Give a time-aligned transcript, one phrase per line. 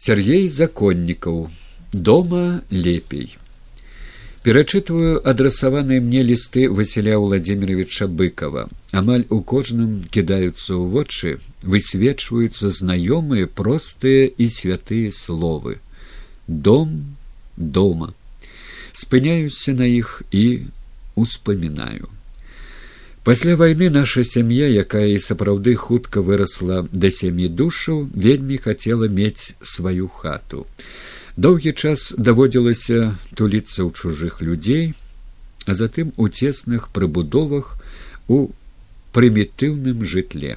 [0.00, 1.50] Сергей законнікаў
[1.92, 3.36] дома лепей.
[4.40, 8.70] Перачытваю адрасаваныя мне лісты васіля владимировича быкова.
[8.96, 15.76] Амаль у кожным кідаюцца ў вочы высвечваюцца знаёмыя простыя і святыя словы.
[16.48, 17.14] Дом
[17.58, 18.14] дома
[18.96, 20.64] спыняюся на іх і
[21.12, 22.08] успамінаю
[23.22, 29.52] Пасля вайны наша сям'я, якая і сапраўды хутка вырасла да сям'і душаў, вельмі хацела мець
[29.60, 30.64] сваю хату.
[31.36, 34.96] Доўгі час даводзілася туліцца ў чужых людзей,
[35.68, 37.76] а затым у цесных прыбудовах
[38.24, 38.48] у
[39.12, 40.56] прымітыўным жытле.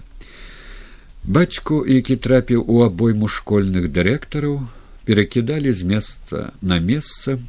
[1.24, 4.64] Бацьку, які трапіў у абойму школьных дырэктараў,
[5.04, 7.40] перакідалі з месца на месца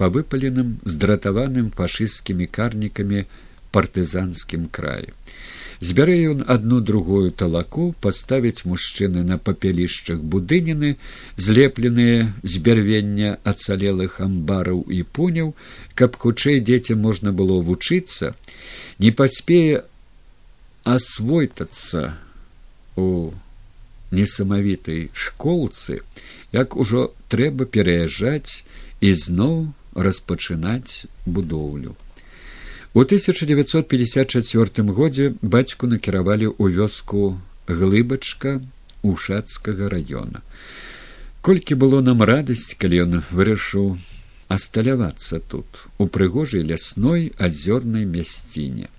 [0.00, 3.28] па выпаленым здратаваным фашысцкімі карнікамі,
[3.72, 5.10] партызанскім краі.
[5.82, 10.94] Збярэ ён адну другую талаку паставіць мужчыны на папялішчах будыніны,
[11.34, 15.54] злепленыя з бярвення ацалелых амбараў і пуняў,
[15.98, 18.36] каб хутчэй дзецям можна было вучыцца,
[19.02, 19.82] не паспее
[20.86, 22.14] асвойтацца
[22.94, 23.34] у
[24.14, 25.98] несамавітай школцы,
[26.54, 28.62] як ужо трэба пераязджаць
[29.02, 31.96] і зноў распачынаць будоўлю.
[32.94, 38.60] У 1954 годзе бацьку накіравалі ў вёску глыбачка
[39.00, 40.44] ушацкага раёна.
[41.40, 43.96] Колькі было нам радасць, калі ён вырашыў
[44.52, 48.92] асталявацца тут, у прыгожай лясной азёрнай мясціне.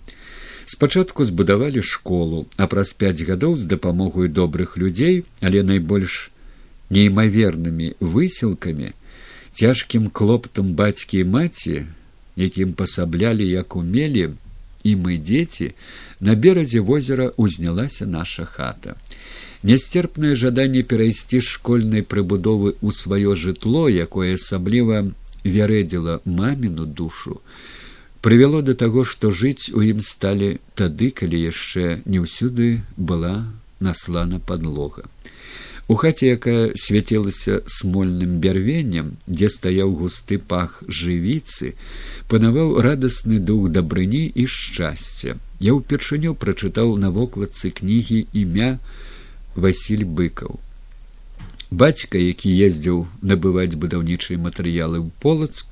[0.66, 6.34] Спачатку збудавалі школу, а праз пяць гадоў з дапамогай добрых людзей, але найбольш
[6.90, 8.98] неймавернымі высілкамі,
[9.54, 11.86] цяжкім клопатам бацькі і маці,
[12.36, 14.30] якім пасаблялі як умелі
[14.84, 15.72] і мы дзеці
[16.20, 18.96] на беразе возера узнялася наша хата.
[19.64, 25.08] Нясцерпнае жаданне перайсці школьнай прыбудовы ў сваё жытло якое асабліва
[25.44, 27.40] вярэдзіла маміну душу
[28.24, 33.34] прывяло да таго што жыць у ім сталі тады калі яшчэ не ўсюды была
[33.80, 35.04] наслана подлога
[35.88, 41.76] У хаце, якая свяцілася смольным бярвеннем, дзе стаяў густы пах жывіцы,
[42.32, 45.36] панаваў радасны дух дабрыні і шчасця.
[45.60, 48.80] Я ўпершыню прачытаў на вокладцы кнігі імя
[49.56, 50.60] Васіль быкаў.
[51.70, 55.68] Бацька, які ездзіў набываць будаўнічыя матэрыялы ў полацк,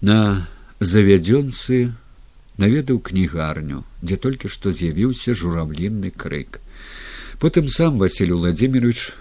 [0.00, 0.48] на
[0.80, 1.92] завядзёнцы
[2.56, 6.64] наведаў кнігарню, дзе толькі што з'явіўся журавлінны крык.
[7.38, 9.12] Потым сам Васіль Владимирович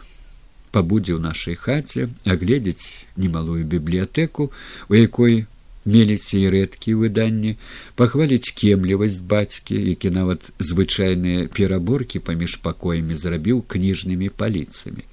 [0.74, 4.50] пабудзе ў нашай хаце агледзець немалую бібліятэку
[4.90, 5.46] у якой
[5.86, 7.56] меліся і рэдкія выданні
[8.00, 15.04] пахваліць кемлівасць бацькі які нават звычайныя пераборкі паміж пакоямі зрабіў кніжнымі паліцамі.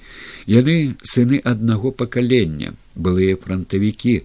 [0.47, 4.22] Яны сыны аднаго пакалення былыя франтавікі.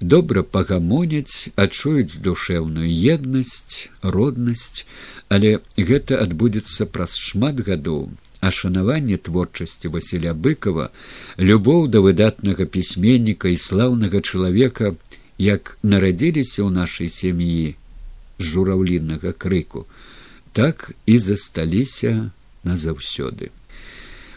[0.00, 4.84] Добра пагамоняць адчуюць душэўную еднасць роднасць
[5.34, 8.10] але гэта адбудзецца праз шмат гадоў
[8.44, 10.90] а шанаванне творчасці васіля быкова
[11.50, 14.92] любоў да выдатнага пісьменніка і слаўнага чалавека
[15.40, 17.72] як нарадзіліся ў нашай сям'і
[18.38, 19.88] з жураўліннага крыку
[20.52, 22.30] так і засталіся
[22.68, 23.48] назаўсёды.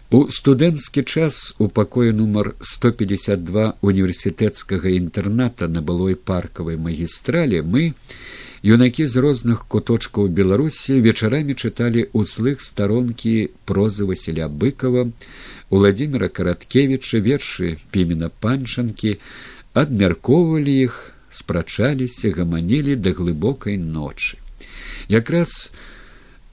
[0.09, 7.59] У студэнцкі час у пакоі нумар сто пятьдесят два універсітэцкага інтэрната на былой паркавай магістралі
[7.67, 7.91] мы
[8.67, 15.07] юнакі з розных куточкаў беларусі вечарамі чыталі услых старонкі прозы васіля быкова
[15.69, 19.13] владимира караткевича вершы пімена панчанкі
[19.71, 20.97] абмяркоўвалі іх
[21.29, 24.35] спрачаліся гаманілі да глыбокай ночы.
[25.07, 25.71] Якраз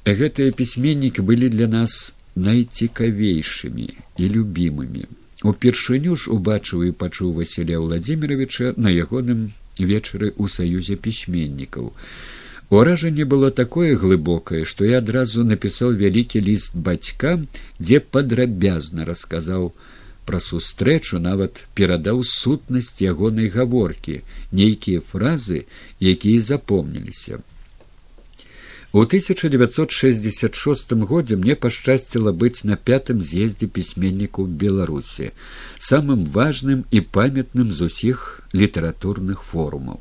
[0.07, 3.89] гэтыя пісьменнікі былі для нас найцікавейшымі
[4.23, 5.11] і любімымі.
[5.43, 11.93] Упершыню ж убачыў і пачуў васіля владимировича на ягоным вечары ў саюзе пісьменнікаў.
[12.71, 17.47] Уражанне было такое глыбокае, што я адразу напісаў вялікі ліст бацькам,
[17.79, 19.73] дзе падрабязна расказаў
[20.25, 24.23] пра сустрэчу, нават перадаў сутнасць ягонай гаворкі,
[24.53, 25.67] нейкія фразы,
[26.01, 27.45] якія запомніліся.
[28.95, 35.31] У 1966 годзе мне пашчасціла быць на пятым з'ездзе пісьменнікаў беларусі
[35.87, 38.23] самым важным і памятным з усіх
[38.63, 39.99] літаратурных форумаў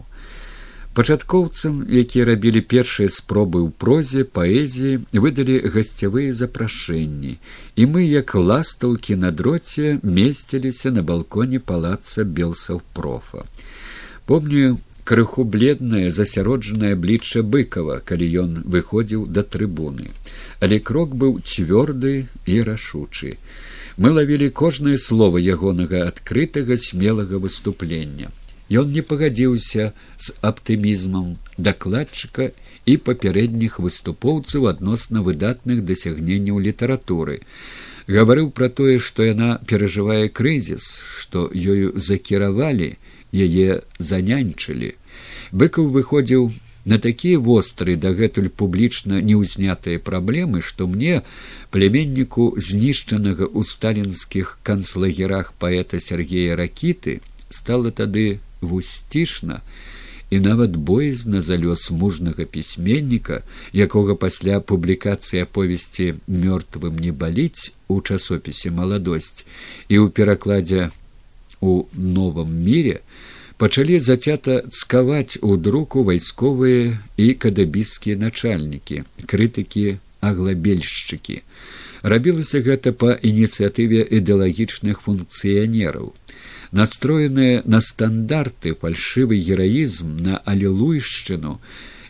[0.93, 7.35] пачаткоўцам якія рабілі першыя спробы ў прозе паэзіі выдалі гасцявыя запрашэнні
[7.75, 13.49] і мы як ластаўкі на дроце месціліся на балконе палаца белсаў профа
[14.29, 14.77] помню
[15.09, 20.09] крыху бледнае засяроджанае аблічча быкова калі ён выходзіў да трыбуны
[20.59, 22.15] але крок быў цвёрды
[22.45, 23.37] і рашучы
[23.95, 28.31] Мы лавілі кожнае слово ягонага адкрытага смелага выступлення.
[28.73, 32.49] Ён не пагадзіўся з аптымізмам дакладчыка
[32.89, 37.41] і папярэдніх выступоўцаў адносна выдатных дасягненняў літаратуры.
[38.09, 40.89] Гаварыў пра тое, што яна перажывае крызіс,
[41.21, 42.97] што ёю закіравалі,
[43.33, 44.93] яе занянчылі.
[45.51, 46.51] Быкаў выходзіў
[46.85, 51.21] на такія вострыя дагэтуль публічна неўзнятыя праблемы, што мне
[51.71, 59.61] пляменніку знішчанага ў сталінскіх канцлагерах паэта Сергея ракіты стала тады вусцішна
[60.33, 68.01] і нават боязна за лёс мужнага пісьменніка, якога пасля публікацыі аповесці мёртвым не баліць у
[68.01, 69.45] часопісе маладосць
[69.87, 70.89] і ў перакладзе
[71.63, 72.99] у новым міре,
[73.57, 79.85] пачалі зацята цкаваць у друку вайсковыя і кадабіскія начальнікі крытыкі
[80.19, 81.39] аглабельшчыкі.
[82.03, 86.11] Рабілася гэта па ініцыятыве ідэалагічных функцыянераў.
[86.75, 91.59] Настроеныя на стандарты фальшывы гераізм на алілуйшчыну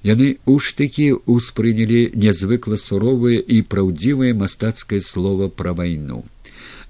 [0.03, 6.23] яны ў штыкі ўспрынялі нязвыкла суровае і праўдзівае мастацкае слова пра вайну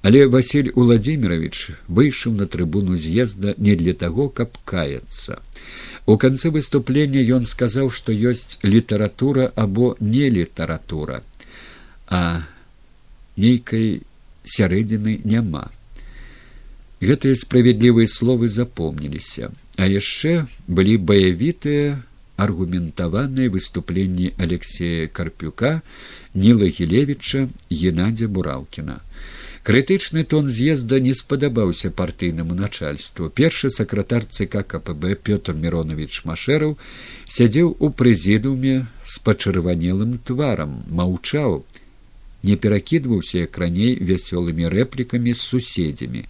[0.03, 5.39] Але Василь Владимирович выйшаў на трыбуну з'езда не для таго, каб каяцца.
[6.05, 11.23] У канцы выступлення ён сказаў, што ёсць літаратура або не літаратура,
[12.11, 12.43] а
[13.39, 14.03] нейкай
[14.43, 15.71] сярэдзіны няма.
[16.99, 22.03] Гэтыя справядлівыя словы запомніліся, а яшчэ былі баявітыя
[22.35, 25.79] аргументаваныя выступленні Алексея Карпюка,
[26.35, 28.99] Ніла Гілевіча, Геннадзя Бураўкіна.
[29.63, 33.29] Крытычны тон з'езда не спадабаўся партыйнаму начальству.
[33.29, 36.75] Першы сакратар ЦК КПБ Пётр Миронович Машэраў
[37.23, 38.73] сядзеў у прэзідуме
[39.07, 41.63] з пачырванелым тварам, маўчаў,
[42.43, 46.27] не перакідваўся як раней вясёлымі рэплікамі з суседзямі.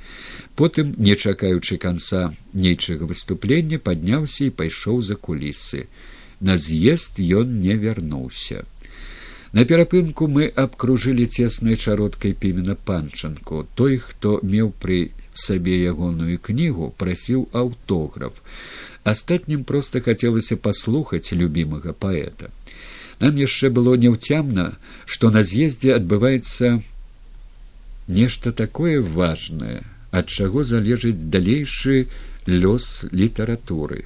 [0.54, 5.90] Потым, не чакаючы канца нейчага выступлення, падняўся і пайшоў за кулісы.
[6.40, 8.62] На з'езд ён не вярнуўся.
[9.54, 13.68] На перапынку мы абкружылі цеснай чародкай пімена панчанку.
[13.78, 18.34] Той, хто меў пры сабе ягоную кнігу, прасіў аўтограф.
[19.06, 22.50] Астатнім проста хацелася паслухаць любімага паэта.
[23.22, 24.74] Нам яшчэ было няўцямна,
[25.06, 26.82] што на з'ездзе адбываецца
[28.08, 32.10] нешта такое важнае, ад чаго залежыць далейшы
[32.50, 34.02] лёс літаратуры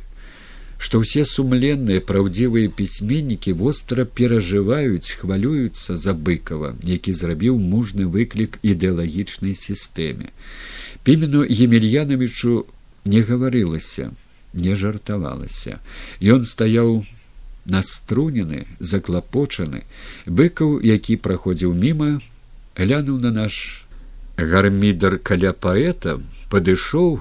[0.77, 9.57] што ўсе сумленныя праўдзівыя пісьменнікі востра перажываюць хвалююцца за быкова які зрабіў мужны выклік ідэалагічнай
[9.57, 10.31] сістэме.
[11.03, 12.65] Пімену емельяновичу
[13.05, 14.13] не гаварылася
[14.53, 15.79] не жартавалася.
[16.19, 17.05] Ён стаяў
[17.65, 19.83] наструнены заклапочаны.
[20.25, 22.19] Быкаў які праходзіў міма
[22.75, 23.83] глянуў на наш
[24.37, 26.17] гармідар каля паэта
[26.49, 27.19] падышоў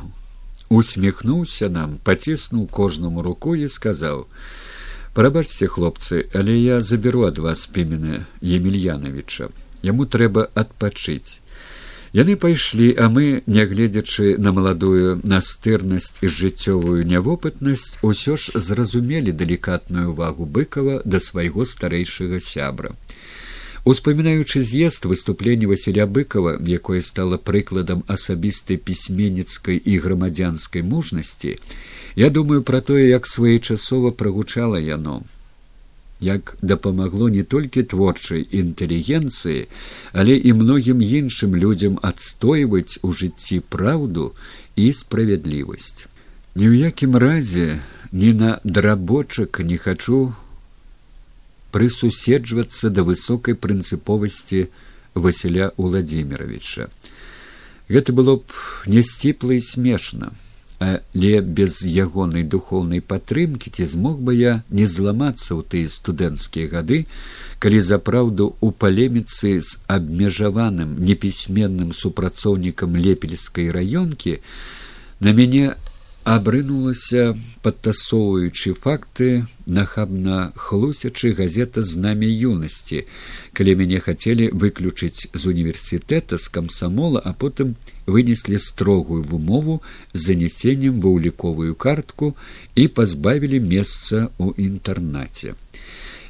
[0.68, 4.26] усміхнуўся нам паціснуў кожнаму руку і сказаў
[5.14, 9.48] прабачце хлопцы але я заберу ад вас пімены емельяновича.
[9.82, 11.40] Яму трэба адпачыць
[12.16, 20.10] яны пайшлі а мы нягледзячы на маладую настырнасць і жыццёвую нявопытнасць усё ж зразумелі далікатную
[20.12, 22.94] увагу быкова да свайго старэйшага сябра
[23.86, 31.54] Успамінаючы з'езд выступленне Васіля быкова, якое стало прыкладам асабістай пісьменніцкай і грамадзянскай мужнасці,
[32.18, 35.22] я думаю пра тое, як своечасова прагучала яно,
[36.18, 39.70] як дапамагло не толькі творчай інтэлігенцыі,
[40.10, 44.34] але і многім іншым людзям адстойваць у жыцці праўду
[44.74, 46.10] і справядлівасць.
[46.58, 47.78] Ні ў якім разе
[48.10, 50.34] ні на драбочак не хачу
[51.76, 54.72] прысуседжвацца да высокай прынцыповасці
[55.12, 56.88] Васіля Владимировича.
[57.92, 58.48] Гэта было б
[58.88, 60.32] нясціпла і смешна,
[60.80, 67.04] але без ягонай духоўнай падтрымкі ці змог бы я не зламацца ў тыя студэнцкія гады,
[67.60, 74.40] калі запраўду ў палеміцы з абмежаваным непісьменным супрацоўнікам лепельскай раёнкі
[75.20, 75.76] на мяне
[76.26, 83.02] абрынулася падтасоўваючы факты нахабна хлусячы газета з намі юнасці
[83.54, 87.76] калі мяне хацелі выключыць з універсітэта з камсамола а потым
[88.10, 89.76] вынеслі строгую вымову
[90.14, 92.32] з занясеннем ва ўліковую картку
[92.74, 95.54] і пазбавілі месца ў інтэрнаце.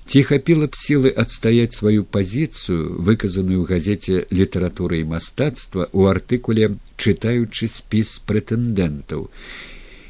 [0.05, 6.69] Ці хапіла б сілы адстаяць сваю пазіцыю выказаную ў газеце літаратуры і мастацтва ў артыкуле
[7.01, 9.25] чытаючы спіс прэтэндэнтаў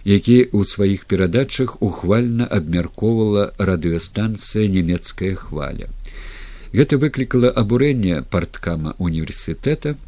[0.07, 5.91] які ў сваіх перадачах ухвальна абмяркоўвала радыёстанцыя нямецкая хваля.
[6.71, 9.99] Гэта выклікала абурэнне парткама універсітэта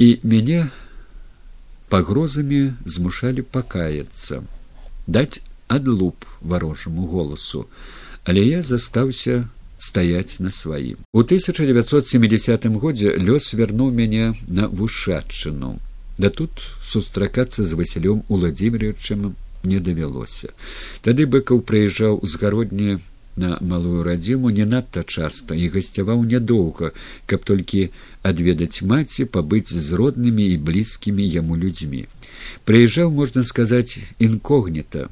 [0.00, 0.72] і мяне
[1.92, 4.40] пагрозамі змушалі пакаяцца
[5.06, 7.66] даць адлуп варожаму голасу
[8.24, 9.36] але я застаўся
[9.78, 15.76] стаяць на сваім у 1970 годзе лёс вярнуў мяне на вушатчыну
[16.20, 16.50] да тут
[16.84, 19.34] сустракацца з васілём уладзімировичем
[19.64, 20.52] не давялося.
[21.00, 22.98] Тады быкаў прыязджаў з гародні
[23.36, 26.92] на малую радзіму не надта часта і гасцяваў нядоўга
[27.26, 27.88] каб толькі
[28.22, 32.04] адведаць маці пабыць з роднымі і блізкімі яму людзьмі.
[32.68, 35.08] Прыязджаў можна сказаць інкогніта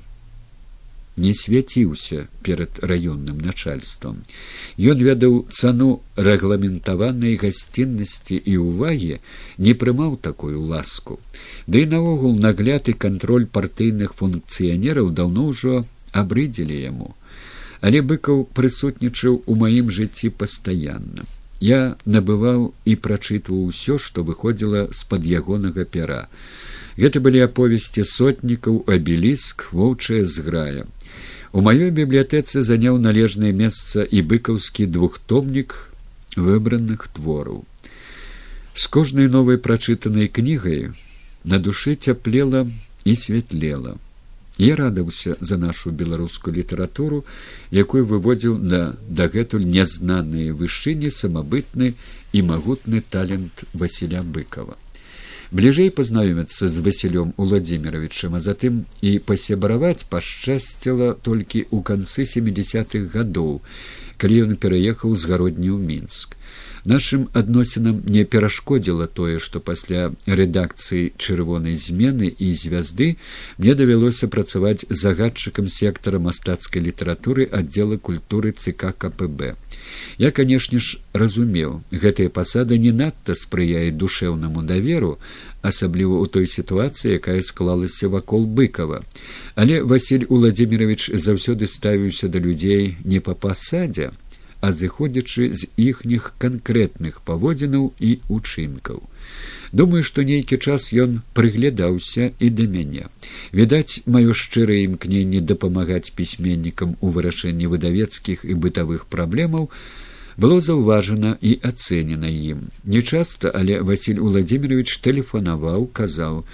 [1.19, 4.23] не свяціўся перад раённым начальствам.
[4.79, 9.19] Ён ведаў цану рэгламентаванай гасціннасці і ўвагі
[9.59, 11.19] не прымаў такую ласку.
[11.67, 17.15] Ды да наогул нагляд і кантроль партыйных функцыянераў даўно ўжо абрыдзілі яму.
[17.81, 21.27] Але быкаў прысутнічаў у маім жыцці пастаянна.
[21.61, 26.27] Я набываў і прачытваў усё што выходзіла з пад ягонага пера
[26.99, 30.87] гэта былі аповесці сотнікаў абеліск воўчая зграя
[31.53, 35.77] У маёй бібліятэцы заняў належнае месца і быкаўскі двухтомнік
[36.37, 37.65] выбраных твораў.
[38.75, 40.91] З кожнай новай прачытанай кнігай
[41.45, 42.67] на душы цяплела
[43.05, 43.97] і святлела.
[44.59, 47.25] Я радаваўся за нашу беларускую літаратуру,
[47.71, 51.95] якую выводзіў на дагэтуль нязнаныя вышыні самабытны
[52.33, 54.77] і магутны талент Васіля быкова
[55.51, 63.61] бліжэй пазнаёміцца з васілём владимировичем а затым і пасябраваць пашчасціла толькі ў канцы семидесятых гадоў
[64.21, 66.38] калі ён пераехаў з гародні ў мінск
[66.85, 73.17] нашым адносінам не перашкодзіла тое што пасля рэдакцыі чырвонай змены і звязды
[73.59, 79.55] мне давялося працаваць загадчыкам сектара мастацкай літаратуры аддзела культуры цк кпб.
[80.19, 85.19] Я канешне ж разумеў гэтая пасада не надта спрыяе душэўнаму даверу
[85.63, 89.03] асабліва ў той сітуацыі якая склалася вакол быкова
[89.55, 94.11] але василь владимирович заўсёды ставіўся да людзей не па пасадзе
[94.61, 99.03] а зыходзячы з іхніх канкрэтных паводзінаў і учынкаў.
[99.73, 103.07] Думаю што нейкі час ён прыглядаўся і да мяне.
[103.53, 109.69] Відаць маё шчырае імкненне дапамагаць пісьменнікам у вырашэнні выдавецкіх і бытавых праблемаў
[110.39, 112.69] было заўважана і ацэнена ім.
[112.85, 116.45] Нечаста але василь владимирович тэлефанаваў казаў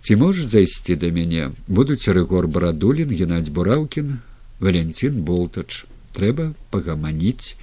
[0.00, 1.50] ці можаш зайсці да мяне?
[1.66, 4.20] Будуць рыгор барадулін геннадзь бураўкін
[4.60, 5.84] валентин болтач
[6.16, 7.56] трэба пагаманіць.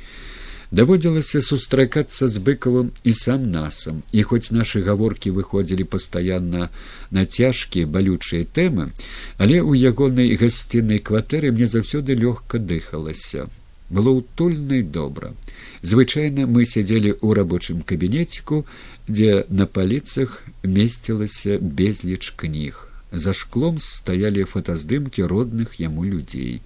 [0.72, 4.04] Даводзілася сустракацца з быкавым і сам насам.
[4.14, 6.70] І хоць нашы гаворкі выходзілі пастаянна
[7.10, 8.94] на цяжкія балючыя тэмы
[9.42, 13.50] але ў ягонай гасціннай кватэры мне заўсёды лёгка дыхалася.
[13.90, 15.34] Было утульна і добра.
[15.82, 18.62] Звычайна мы сядзелі ў рабочым кабінеціку
[19.10, 26.62] дзе на паліцах месцілася безліч кніг за шклом стаялі фотаздымкі родных яму людзей.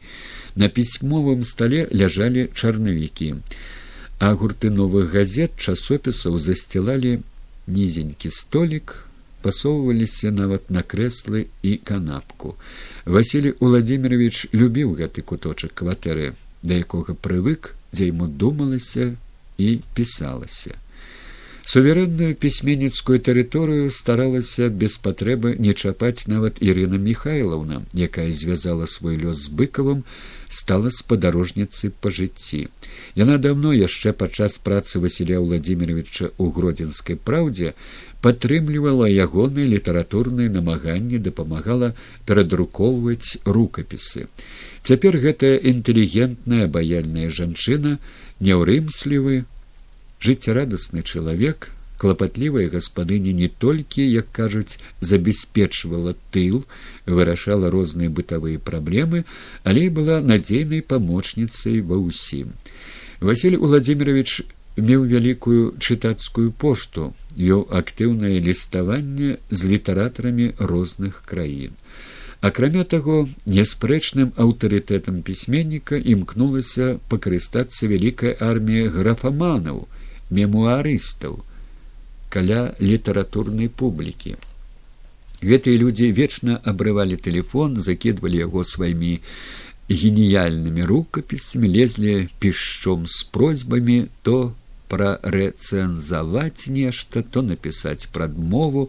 [0.55, 3.35] На пісьмовым стале ляжалі чарнавікі
[4.23, 7.19] а гурты новых газет часопісаў засцілалі
[7.67, 8.93] нізенькі столік
[9.43, 12.55] пасоўваліся нават на крэслы і канапку.
[13.05, 16.31] Василий владимирович любіў гэты куточак кватэры
[16.63, 19.11] да якога прывык дзе яму думалася
[19.57, 20.79] і пісалася
[21.63, 29.47] суверэнную пісьменніцкую тэрыторыю старалася без патрэбы не чапаць нават ірына михайлаўна якая звязала свой лёс
[29.47, 30.03] з быкавым
[30.53, 32.67] стала спадарожніцай па жыцці.
[33.15, 37.73] Яна даўно яшчэ падчас працы василя владимировича ў гродзенскай праўдзе
[38.23, 41.93] падтрымлівала ягоныя літаратурныя намаганні дапамагала
[42.27, 44.27] перадрукоўваць рукапісы.
[44.83, 47.97] Цяпер гэтая інтэлігентная баяльная жанчына
[48.43, 49.43] няўрымслівы
[50.23, 51.69] жыццярадасны чалавек
[52.03, 56.63] клапатлівая гаспадыня не толькі як кажуць забяспечвала тыл
[57.05, 59.23] вырашала розныя бытавыя праблемы
[59.63, 62.51] але і была надзейнай памочніцай ва ўсім.
[63.19, 64.43] Василь владимирович
[64.75, 71.79] меў вялікую чытацкую пошту вёў актыўнае ліставанне з літаратарамі розных краін.
[72.43, 79.85] Акрамя таго няспрэчным аўтарытэтам пісьменніка імкнулася пакарыстацца вялікая армія графаманаў
[80.29, 81.41] мемуарыстаў
[82.29, 84.35] каля літаратурнай публікі.
[85.43, 89.19] Гэтыя людзі вечна абрывалі тэлефон закідвалі яго сваімі
[89.89, 94.53] геніяльнымі рукапісамі лезлі пішчом з просьбамі то
[94.93, 98.87] прарэцэнзаваць нешта то напісаць прадмову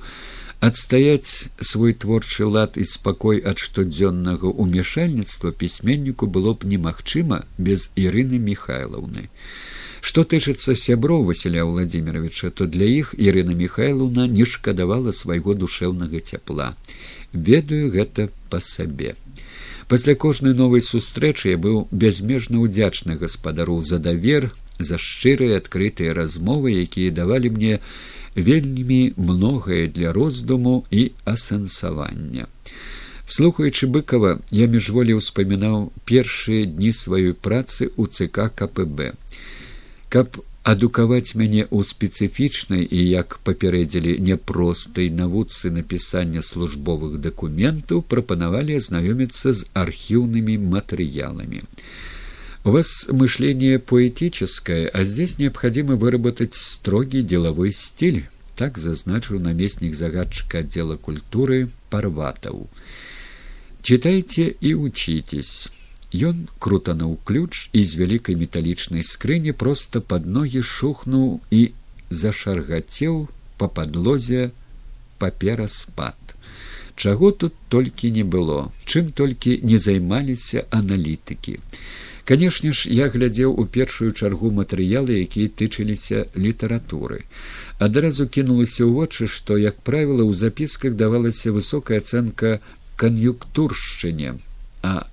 [0.64, 8.40] адстаяць свой творчы лад і спакой ад штодзённага ўмешальніцтва пісьменніку было б немагчыма без ірыны
[8.48, 9.28] михайлаўны
[10.04, 16.66] Што тычыцца сяброў Васіля Владимировича, то для іх Ірына Михайловна не шкадавала свайго душэўнага цяпла.
[17.32, 19.14] Ведаю гэта па сабе.
[19.88, 26.76] Пасля кожнай новай сустрэчы я быў бязмежна ўдзячны гаспадару за давер, за шчырыя адкрытыя размовы,
[26.84, 27.80] якія давалі мне
[28.36, 32.44] вельмі многае для роздуму і асэнсавання.
[33.24, 39.16] Слухаючы быкова, я міжволі ўспамінаў першыя дні сваёй працы ў ЦК КПБ.
[40.13, 49.53] Каб адукаваць мяне ў спецыфічнай і як папярэдзілі няпростай навуцы напісання службовых дакументаў прапанавалі азнаёміцца
[49.53, 51.63] з архіўнымі матэрыяламі.
[52.65, 58.27] У вас мышление поэтическое, а здесь необходимо выработать строгий деловой стиль,
[58.57, 62.67] так зазначил наместник загадчика отдела культуры Парватов.
[63.81, 65.69] Читайте и учитесь.
[66.14, 71.62] Ён крутануў ключ і з вялікай металічнай скрыні проста пад ногі шухнуў і
[72.10, 73.26] зашаргацеў
[73.58, 74.50] па падлозе
[75.18, 76.14] папера спад.
[76.94, 81.58] Чаго тут толькі не было, чым толькі не займаліся аналітыкі.
[82.24, 87.26] Канешне ж, я глядзеў у першую чаргу матэрыялы, якія тычыліся літаратуры.
[87.78, 92.62] Адразу кінулася ў вочы, што, як правіла, у запісках давалася высокая ацэнка
[92.96, 94.38] кан'юктуршчыне,
[94.80, 95.10] а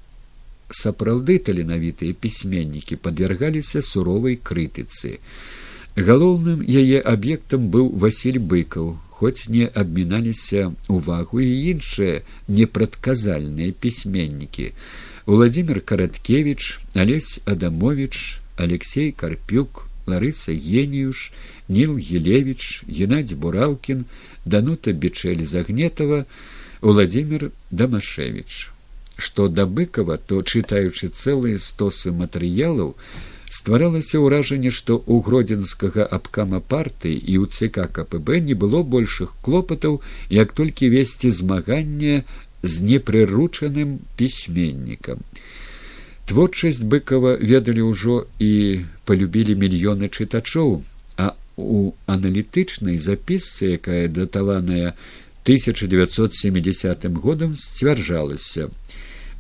[0.78, 5.20] сапраўды таленавітыя пісьменнікі падвяргаліся суровай крытыцы.
[5.96, 14.72] Галоўным яе аб'ектам быў Васіль быкаў, хоць не абміналіся ўвагу і іншыя непрадказальныя пісьменнікі.
[15.26, 21.32] Владимир Караткевич, Олесь Адамович, Алексей Карпюк, Ларыса Ениюш,
[21.68, 24.06] Нил Елевич, Геннадий Буралкин,
[24.46, 26.26] Данута Бичель Загнетова,
[26.82, 28.71] Владимир Дамашевич.
[29.22, 32.96] Што да быкова, то чытаючы цэлыя стосы матэрыялаў,
[33.52, 40.00] стваралася ўражанне, што ў гродзенскага абкама партыі і ў ЦК КПБ не было большых клопатаў,
[40.30, 42.24] як толькі весці змагання
[42.64, 45.22] з непрыручаным пісьменнікам.
[46.26, 48.52] Творчасць быкова ведалі ўжо і
[49.06, 50.80] полюбілі мільёны чытачоў,
[51.18, 54.96] а у аналітычнай запісцы, якая датаваная
[55.44, 58.70] 1970 годам сцвярджалася.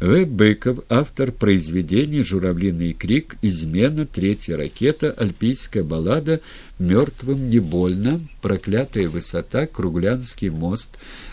[0.01, 0.25] В.
[0.25, 6.41] Быков, автор произведения «Журавлиный крик», «Измена», «Третья ракета», «Альпийская баллада»,
[6.81, 10.89] «Мертвым не больно», «Проклятая высота», «Круглянский мост»,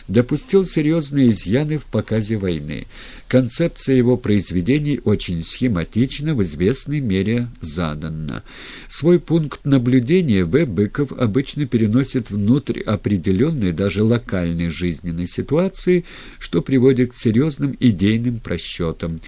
[0.06, 2.86] допустил серьезные изъяны в показе войны.
[3.28, 8.42] Концепция его произведений очень схематична, в известной мере заданна.
[8.88, 10.66] Свой пункт наблюдения В.
[10.66, 16.04] Быков обычно переносит внутрь определенной, даже локальной жизненной ситуации,
[16.38, 19.18] что приводит к серьезным идейным просчетам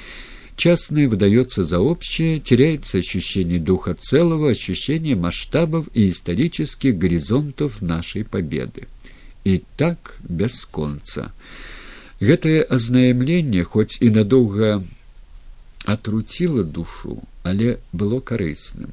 [0.59, 8.87] Частное выдается за общее, теряется ощущение духа целого, ощущение масштабов и исторических горизонтов нашей победы
[9.45, 11.31] і так бясконца.
[12.19, 14.81] Гэтае азнаямленне хоць і надоўга
[15.85, 18.89] атруціла душу, але было карысным.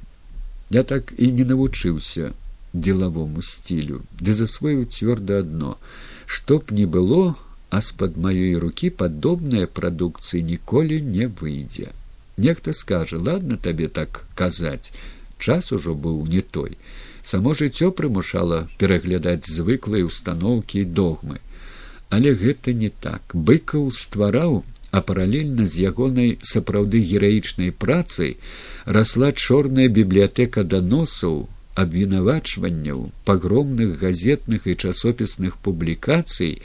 [0.70, 2.33] Я так і не навучыўся
[2.74, 5.78] дзелавому стілю, ды засвоіў цвёрда адно,
[6.26, 7.35] што б не было,
[7.69, 11.91] а з-пад маёй рукі падобная прадукцыі ніколі не выйдзе.
[12.38, 14.93] Нехта скажа, ладно табе так казаць,
[15.39, 16.77] час ужо быў не той
[17.27, 21.39] само жыццё прымушала пераглядаць звыклыя установкі і догмы.
[22.10, 23.36] Але гэта не так.
[23.49, 24.63] Быкаў ствараў
[24.95, 28.38] а паралельна з ягонай сапраўды гераічнай працай
[28.97, 31.36] расла чорная бібліятэка даносаў
[31.83, 36.57] абвінавачванняў пагромных газетных і часопісных публікацый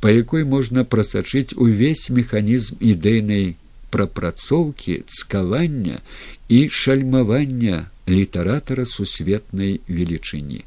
[0.00, 3.54] па якой можна прасачыць увесь механізм ідэйнай
[3.90, 5.98] прапрацоўкі цкавання
[6.48, 10.64] і шальмавання літаратара сусветнай велічыні.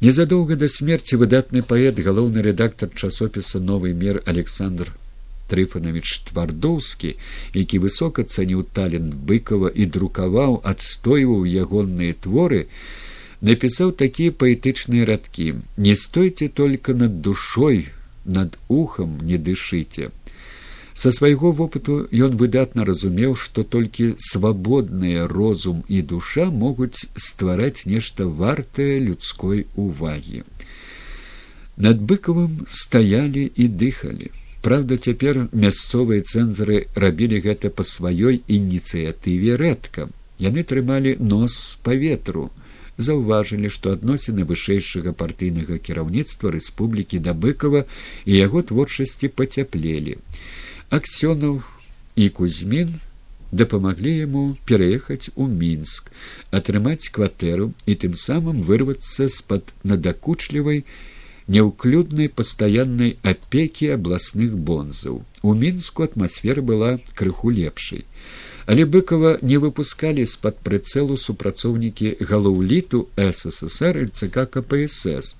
[0.00, 4.92] Незадоўга да смерці выдатны паэт галоўны рэдактар часопіса новы мер александр
[5.52, 7.14] трыфанович твардоўскі
[7.62, 12.62] які высока цаніў талент быкова і друкаваў адстойваў ягонныя творы
[13.50, 15.50] напісаў такія паэтычныя радкі
[15.88, 17.84] не стойце только над душой
[18.24, 20.10] над ухам не дышыце
[21.00, 28.26] Са свайго вопыту ён выдатна разумеў, што толькі свабодныя розум і душа могуць ствараць нешта
[28.26, 30.42] вартае людской увагі.
[31.80, 34.28] Над быкавым стаялі і дыхалі.
[34.60, 40.08] Праўда, цяпер мясцовыя цэнзары рабілі гэта па сваёй ініцыятыве рэдка.
[40.40, 42.50] Яны трымалі нос па ветру,
[43.00, 47.84] заўважылі, што адносіны вышэйшага партыйнага кіраўніцтва рэспублікі да быкава
[48.24, 50.18] і яго творчасці пацяплелі.
[50.90, 51.62] Аксёнаў
[52.16, 52.92] і Кузьмін
[53.52, 56.10] дапамаглі яму пераехаць у мінск
[56.58, 60.84] атрымаць кватэру і тым самым вырвацца з-пад надакучлівай
[61.54, 68.04] няўклюднай пастаяннай апекі абласных бонзаў у мінску атмасфера была крыху лепшай
[68.70, 75.34] але быкова не выпускалі з-пад прыцэлу супрацоўнікі галоўліту ссср і цк кпсс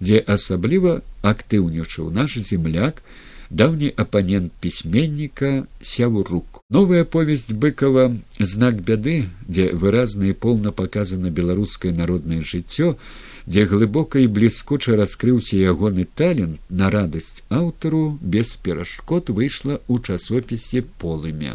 [0.00, 1.00] дзе асабліва
[1.34, 3.02] актыўнічаў наш земляк
[3.50, 9.16] даўні апанент пісьменніка сяўрук новая повесть быкова знак бяды
[9.48, 12.94] дзе выразна і поўна паказана беларускае народнае жыццё
[13.46, 20.82] дзе глыбока і бліскуча раскрыўся ягоны талент на радасць аўтару без перашкод выйшла ў часопісе
[21.02, 21.54] полымя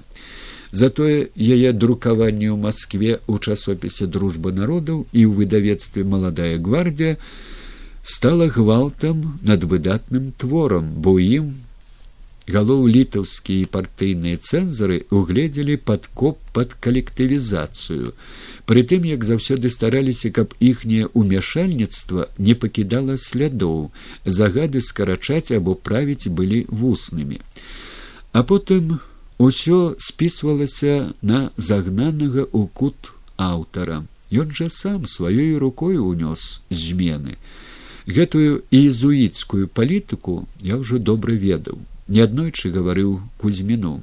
[0.71, 7.17] затое яе друкаванне ў москве ў часопісе дружба народаў і ў выдавецтве маладая гвардія
[8.03, 11.51] стала гвалтам над выдатным творам бо ім
[12.49, 18.13] галоў літаўскія партыйныя цэнзары угледзелі падкоп пад калектывізацыю.
[18.65, 23.91] Прытым як заўсёды стараліся каб іхняе ўмяшальніцтва не пакідала слядоў
[24.25, 27.41] загады скарачаць або правіць былі вуснымі.
[28.33, 28.97] А потым
[29.37, 34.05] усё спісвалася на загнанага ў кут аўтара.
[34.31, 37.37] Ён жа сам сваёй рукой унёс змены.
[38.07, 41.77] Гэтую езуіцкую палітыку я ўжо добра ведаў
[42.07, 44.01] неаднойчы гаварыў кузьміну.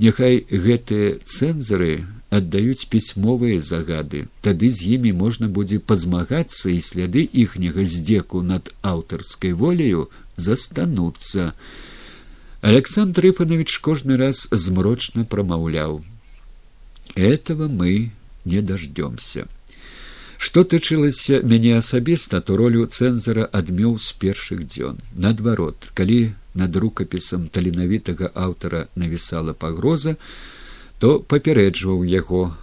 [0.00, 7.84] Няхай гэтыя цэнзары аддаюць пісьмовыя загады тады з імі можна будзе пазмагацца і сляды іхняга
[7.84, 11.52] здзеку над аўтарскай волею застануцца.
[12.62, 16.02] Александр ифанович кожны раз змрочна прамаўляў.
[17.14, 18.12] Этого мы
[18.44, 19.48] не дождёмся
[20.40, 24.96] Што тычылася мяне асабіста, то ролю цэнзара адмеў з першых дзён.
[25.12, 30.16] Наадварот, калі над рукапісам таленавітага аўтара навісала пагроза,
[30.98, 32.56] то папярэджваў яго,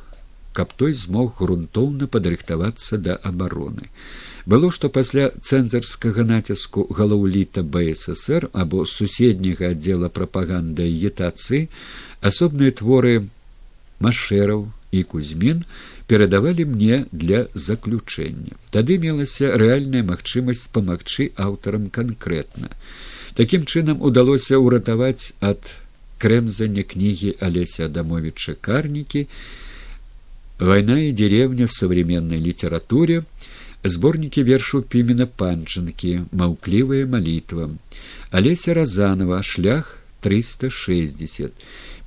[0.53, 3.89] каб той змог грунтоўна падрыхтавацца да абароны.
[4.47, 11.67] Было, што пасля цэнзарскага націску галоўліта бСр або суседняга аддзела прапаганды агітацыі
[12.21, 13.27] асобныя творы
[13.99, 15.65] машэраў і кузьмін
[16.07, 18.55] перадавалі мне для заключэння.
[18.71, 22.71] Тады мелася рэальная магчымасць памагчы аўтарам канкрэтна.
[23.37, 25.61] Такім чынам удалося ўратаваць ад
[26.17, 29.27] крэмзання кнігі алеся адамовича карнікі
[30.57, 33.21] война і деревня в современной літературе
[33.83, 36.25] сборники вершу пімена панчынкі.
[36.33, 37.69] Маўклівая молитва
[38.31, 39.43] алеся разанова.
[39.43, 41.53] Шлях триста шестьдесят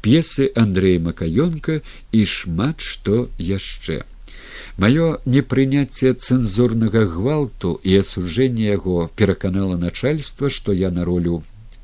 [0.03, 1.79] п'есы Андрэя Макаёнка.
[2.11, 4.03] І шмат што яшчэ.
[4.81, 11.43] Маё непрыняцце цэнзурнага гвалту і асуджэнне яго пераканала начальства, што я на ролю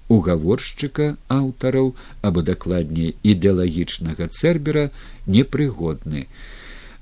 [0.09, 1.91] угаворшчыка аўтараў
[2.23, 4.87] або дакладней ідэалагічнага цербера
[5.27, 6.25] непрыгодны.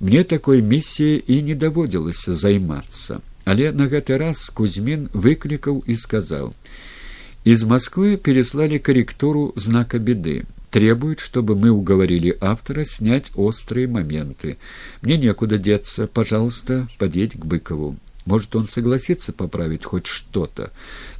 [0.00, 6.50] Мне такой місіі і не даводзілася займацца, але на гэты раз кузьмін выклікаў і сказаў:
[7.54, 10.42] «Из Москвы переслали корректуру знака беды
[10.73, 14.57] требует, чтобы мы уговорили автора снять острые моменты.
[15.01, 17.97] Мне некуда деться, пожалуйста, подъедь к Быкову.
[18.25, 20.71] Может, он согласится поправить хоть что-то.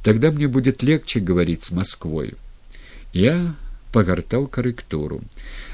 [0.04, 2.34] Тогда мне будет легче говорить с Москвой.
[3.12, 3.54] Я
[3.92, 5.20] погортал корректуру.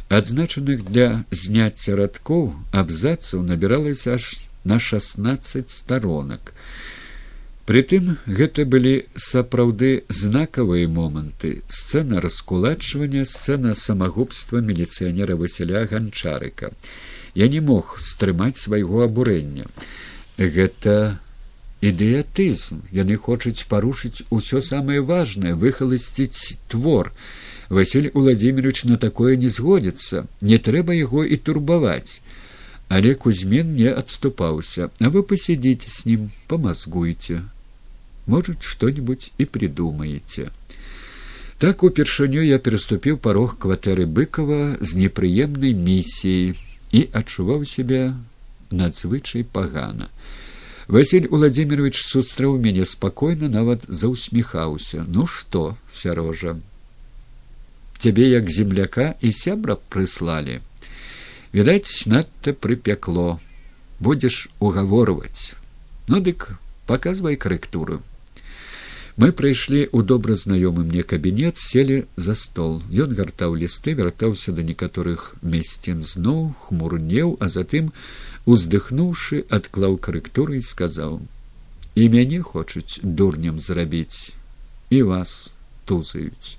[0.08, 6.54] Адзначаных для зняцця радкоў абзацаў набіралась аж на шестнадцать сторонок.
[7.71, 11.51] Прытым гэта былі сапраўды знакавыя моманты.
[11.71, 16.71] Сцэна раскулачвання сцэна самагубства міліцыянера васяля ганчарыка.
[17.33, 19.69] Я не мог стрымаць свайго абурэння.
[20.35, 21.21] Гэта
[21.79, 22.81] ідыятызм.
[22.91, 27.13] Яны хочуць парушыць усё самае важнае выхаласціць твор.
[27.69, 30.25] Василь владимирович на такое не згодзіцца.
[30.41, 32.19] Не трэба яго і турбаваць.
[32.89, 34.91] Але кузьмін не адступаўся.
[34.99, 37.39] А вы пасядзіце с ним помазгуйте
[38.31, 40.51] может что нибудь и придумаете.
[41.59, 46.55] Так упершыню я пераступіў парог кватэры быкова з непрыемнай місіяй
[46.95, 48.15] і адчуваў себя
[48.71, 50.07] надзвычай пагана.
[50.87, 56.55] Василь владимирович сустрэў мяне спакойна нават заўсміхаўся ну что сярожа
[57.99, 60.61] цябе як земляка і сябра прыслалі.
[61.53, 63.39] Відаць надта прыпякло.
[63.99, 65.53] Будзеш угаворваць.
[66.07, 66.55] Ну дык
[66.87, 67.99] показывай карэктуру
[69.17, 72.81] мы прыйшлі ў добра знаёмы мне кабінет селі за стол.
[72.91, 77.91] Ён гартаў лісты вяртаўся да некаторых месцін зноў хмурнеў а затым
[78.45, 81.21] уздыхнуўшы адклаў карэктуры і сказаў
[81.95, 84.33] і мяне хочуць дурням зрабіць
[84.89, 85.51] і вас
[85.85, 86.57] тузаюць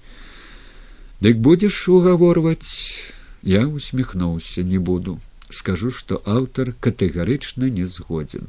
[1.24, 3.00] дык будзеш угаворваць
[3.42, 5.18] я усміхнуўся не буду.
[5.50, 8.48] Скажу што аўтар катэгарычна не згодзін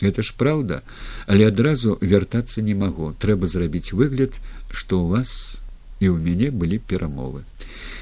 [0.00, 0.82] это ж праўда
[1.26, 3.14] але адразу вяртацца не магу.
[3.18, 4.36] Трэба зрабіць выгляд
[4.70, 5.60] што ў вас
[6.00, 7.42] і ў мяне былі перамовы.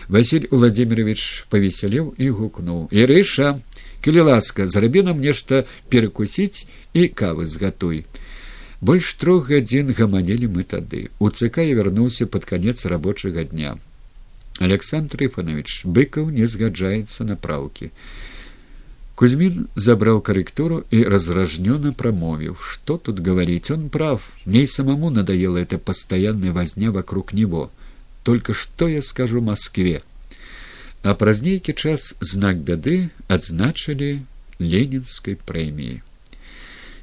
[0.08, 2.88] Василь владимирович павесялеў і гукнуў.
[2.92, 3.58] Ірыша
[4.04, 8.04] калі ласка зрабі нам нешта перакусіць і кавы згатуй
[8.80, 11.08] больш трох гадзін гаманелі мы тады.
[11.18, 13.78] У цк я вярнуўся под канец рабочага дня.
[14.60, 17.90] Александр ифанович быкаў не згаджаецца на праўкі
[19.16, 23.70] кузьмин забраў карэктуру и разражнёно промовіў что тут говорить?
[23.70, 24.28] Он прав.
[24.44, 27.70] Мне и самому надоело эта постоянная возня вокруг него.
[28.22, 30.02] Только что я скажу москве
[31.06, 32.96] а праз нейкі час знак бяды
[33.30, 34.26] адзначылі
[34.58, 36.02] ленінской прэміі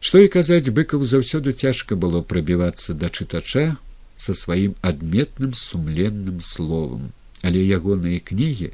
[0.04, 3.64] что і казаць быкаў заўсёды цяжка было прабівацца да чытача
[4.26, 7.14] со сваім адметным сумленным словам
[7.48, 8.74] але ягоныя кнігі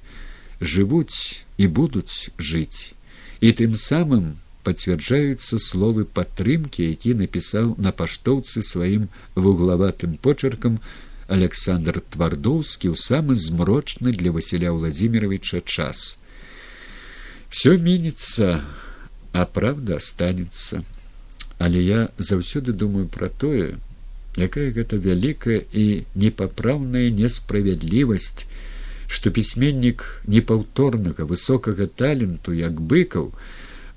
[0.74, 2.98] жывуць і будуць жыць
[3.42, 4.36] і тым самым
[4.68, 10.80] пацвярджаюцца словы падтрымкі які напісаў на паштоўцы сваім вуглаватым почеркам
[11.38, 16.20] александр твардоўскі ў самы змрочны для васіля владимировича час
[17.50, 18.62] все мінецца
[19.32, 20.84] а правда останется
[21.58, 23.80] але я заўсёды думаю про тое
[24.36, 28.49] якая гэта вялікая і непапраўная несправядлівасць
[29.10, 33.32] што пісьменнік непаўторнага высокага таленту як быкаў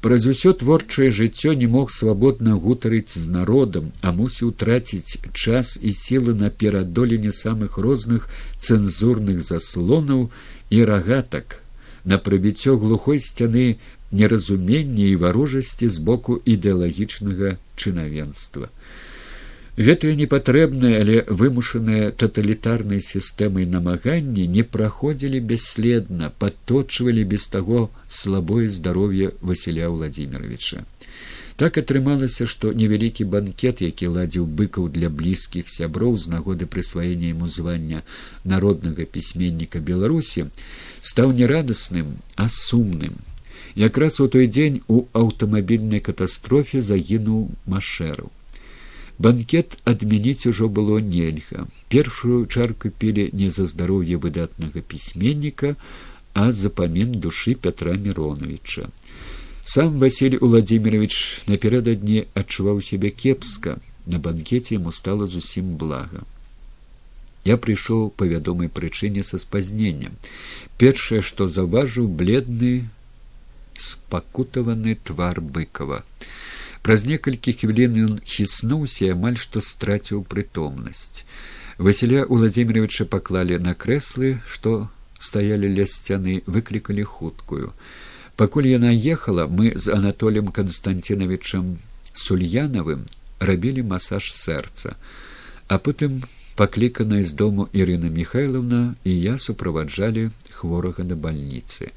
[0.04, 5.92] праз усё творчае жыццё не мог свабодна гутарыць з народам а мусіў траціць час і
[5.98, 10.30] сілы на перадоленне самых розных цэнзурных заслонаў
[10.70, 11.60] і рагатак
[12.04, 13.66] на прыбіццё глухой сцяны
[14.10, 18.72] неразумення і варожасці з боку ідэалагічнага чынавенства
[19.76, 29.32] гэтыя непатрэбныя але вымушаныя таталітарнай сістэмай намаганні не праходзілі бясследна падточвалі без таго слабое здароўе
[29.40, 30.84] васіля владимировича
[31.56, 37.48] так атрымалася што невялікі банкет які ладзіў быкаў для блізкіх сяброў з нагоды прысваення яму
[37.48, 38.04] звання
[38.44, 40.46] народнага пісьменніка беларусі
[41.00, 43.16] стаў не радасным а сумным.
[43.74, 48.28] Якраз у той дзень у аўтамабільнай катастрофе загінуў машэру
[49.26, 55.76] банкет адмяніць ужо было нельга першую чарку пілі не за здароўе выдатнага пісьменніка
[56.34, 58.88] а за памін душы пятра мироновича.
[59.64, 63.78] Сам василий владимирович напярэдадні адчуваў сябе кепска.
[64.06, 66.24] На банкете ему стало зусім блага
[67.44, 70.14] я прыйшоў па вядомай прычыне са спазненнем
[70.82, 72.72] першае што заўважыў бледны
[73.86, 76.02] спакутаваны твар быкова
[76.82, 81.24] праз некалькі хвілін ён хіснуўся амаль што страціў прытомнасць.
[81.78, 87.72] Васіля владимировича паклалі на крэслы што стаялі ля сцяны выклікалі хуткую.
[88.36, 91.78] Пакуль яна ехала мы з анатолем константиновичам
[92.12, 93.06] сульянавым
[93.38, 94.96] рабілі масаж сэрца
[95.68, 96.22] а потым
[96.56, 101.92] пакліканая з дому ірына михайловна і я суправаджалі хворага на бальніцы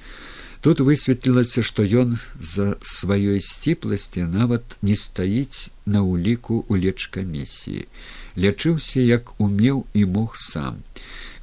[0.65, 7.86] Тут высветлілася, што ён за сваёй сціпласці нават не стаіць на ўліку ў лечкамісіі.
[8.34, 10.82] Лячыўся, як умеў і мог сам.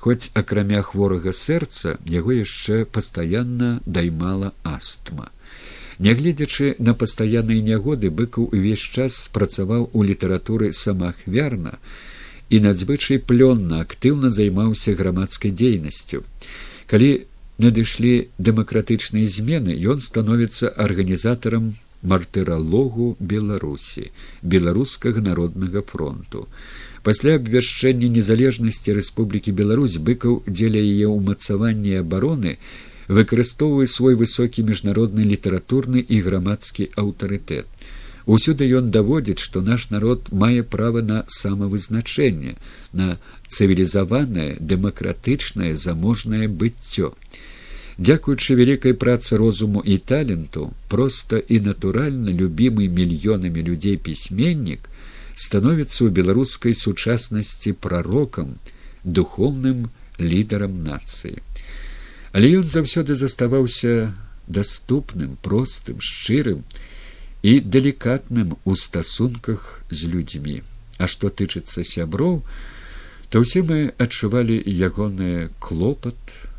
[0.02, 5.30] Хоць акрамя хворага сэрца яго яшчэ пастаянна даймала астма.
[6.02, 11.78] Нягледзячы на пастаянныя нягоды быкаў увесь час працаваў у літаратуры самаахвярна
[12.50, 16.26] і надзвычай плённа актыўна займаўся грамадскай дзейнасцю.
[16.90, 24.10] Калі надышлі дэмакратычныя змены ён становіцца арганізатарам мартыралогу беларусі
[24.42, 26.48] беларускага народнага фронту.
[27.02, 32.58] Пасля абвяшчэння незалежнасці рэспублікі беларусь быкаў дзеля яе ўмацавання абароны
[33.08, 37.66] выкарыстоўвае свой высокі міжнародны літаратурны і грамадскі аўтарытэт
[38.26, 42.54] усюды ён даводзіць што наш народ мае права на самавызначэнне
[42.92, 47.12] на цывілізаванае дэмакратычнае заможнае быццё.
[47.98, 54.88] Дзякуючы вялікай працы розуму і таленту проста і натуральна любімы мільёнамі людзей пісьменнік
[55.34, 58.56] становіцца ў беларускай сучаснасці прарокам
[59.04, 61.42] духовным лідарам нацыі.
[62.32, 64.14] Але ён заўсёды заставаўся
[64.48, 66.64] даступным простым шчырым
[67.42, 70.62] і далікатным у стасунках з людзьмі
[71.02, 72.46] а што тычыцца сяброў
[73.32, 76.14] то ўсе мы адчувалі ягоны клопат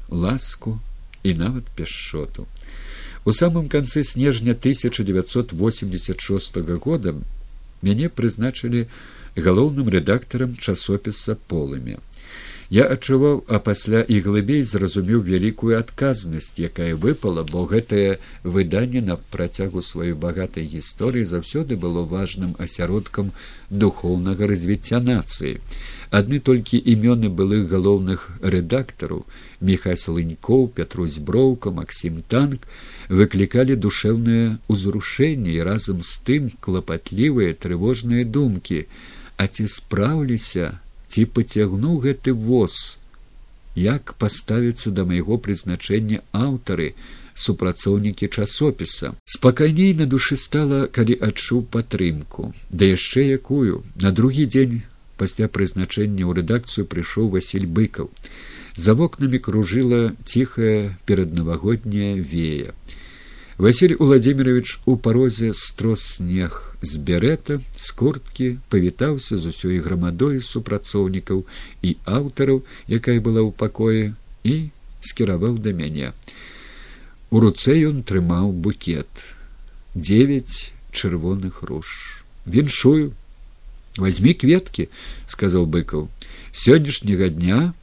[0.09, 0.81] ласку
[1.23, 2.47] і нават пяшчоту.
[3.25, 7.15] У самым канцы снежня 1986 года
[7.81, 8.87] мяне прызначылі
[9.37, 11.99] галоўным рэдактарам часопіса полымя.
[12.73, 19.17] Я адчуваў, а пасля і глыбей зразумеў вялікую адказнасць, якая выпала, бо гэтае выданне на
[19.35, 23.29] працягу сваёй багатай гісторыі заўсёды было важным асяродкам
[23.69, 25.61] духоўнага развіцця нацыі.
[26.09, 29.21] Адны толькі імёны былых галоўных рэдактараў
[29.61, 32.65] міхай слынькоў, пятрусь броўка, Масім танк
[33.09, 38.87] выклікалі душэўнае ўзрушэнне і разам з тым клапатлівыя трывожныя думкі,
[39.37, 40.79] а ці спраўліся,
[41.13, 42.97] ці пацягнуў гэты воз
[43.79, 46.93] як паставіцца да майго прызначэння аўтары
[47.33, 49.13] супрацоўнікі часопіса.
[49.25, 52.53] Спакайней на душы стала калі адчуў падтрымку.
[52.69, 53.83] Да яшчэ якую.
[54.01, 54.81] На другі дзень
[55.17, 58.09] пасля прызначэння ў рэдакцыю прыйшоў василь быкаў.
[58.75, 62.73] За вокнамі кружыла ціхая пераднавагодняя вея
[63.57, 71.45] василь владимирович у парозе строс снег з берета з курткі павітаўся з усёй грамадой супрацоўнікаў
[71.81, 76.13] і аўтараў якая была ў пакоі і скіраваў да мяне.
[77.29, 79.09] У руцэ ён трымаў букет.
[79.93, 83.13] Девять чырвоных руж віншую.
[83.97, 84.89] Возьми кветкі
[85.29, 86.09] сказаў быкаў.
[86.51, 87.73] Сённяшняга дня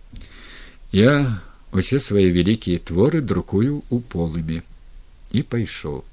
[0.90, 1.38] я
[1.70, 4.66] усе свае вялікія творы друкую у полымі
[5.32, 6.04] і пайшоў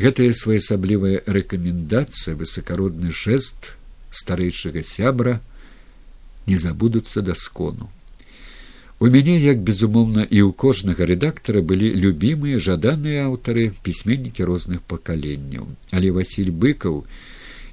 [0.00, 3.72] гэтая своеасаблівая рэкамендацыя высокародны жэст
[4.10, 5.40] старэйшага сябра
[6.46, 7.90] не забудуцца даскону
[9.00, 15.72] у мяне як безумоўна і ў кожнага рэдактара былі любімыя жаданыя аўтары пісьменнікі розных пакаленняў.
[15.88, 16.98] Але василь быкаў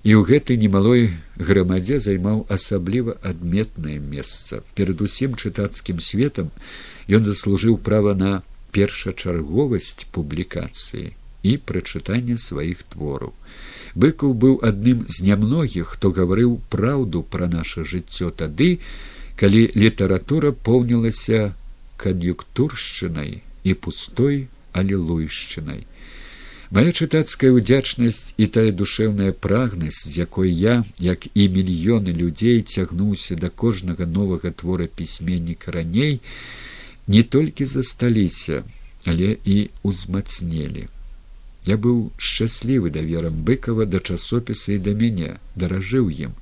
[0.08, 4.64] і ў гэтай немалой грамадзе займаў асабліва адметнае месца.
[4.72, 6.48] Перад усім чытацкім светам
[7.12, 8.40] ён заслужыў права на
[8.72, 13.34] першачарговасць публікацыі і прачытання сваіх твораў.
[13.96, 18.80] Быкаў быў адным з нямногіх, хто гаварыў праўду пра наша жыццё тады,
[19.36, 21.54] калі літаратура поўнілася
[21.98, 25.86] кан'юктуршчынай і пустой алілуйшчынай.
[26.70, 33.40] Мая чытацкая ўдзячнасць і тая душэўная прагнасць, з якой я, як і мільёны людзей цягнуўся
[33.40, 36.20] да кожнага новага твора пісьменніка раней,
[37.08, 38.63] не толькі засталіся,
[39.06, 40.88] але і ўзмацнелі.
[41.67, 46.36] Я быў шчаслівы даверам быкова да часопіса і да мяне даражыў ім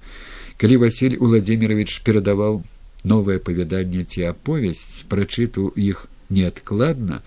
[0.57, 2.61] калі василь владимирович перадаваў
[3.03, 7.21] новае павяданне ці аповесць прачыту іх неадкладна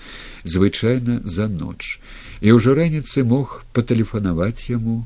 [0.45, 2.01] звычайна за ноч
[2.41, 5.05] і ўжо раніцы мог патэлефанаваць яму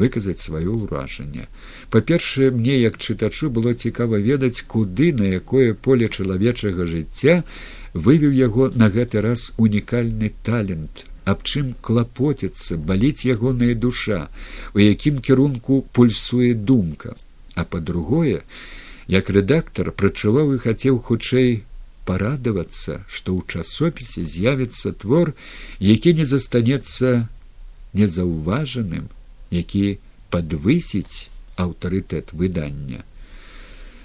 [0.00, 1.46] выказаць сваё ўражанне.
[1.90, 7.42] Па-першае мне як чытачу было цікава ведаць куды на якое поле чалавечага жыцця
[7.94, 14.20] вывеў яго на гэты раз унікальны талент аб чым клапоціцца баліць ягоная душа
[14.74, 17.14] у якім кірунку пульсуе думка.
[17.54, 18.40] А па-другое
[19.10, 21.62] як рэдактар прачуваў і хацеў хутчэй
[22.08, 25.34] парадавацца што ў часопісе з'явіцца твор
[25.92, 27.28] які не застанецца
[28.00, 29.10] незаўважаным
[29.50, 29.98] які
[30.30, 33.04] падвысіць аўтарытэт выдання.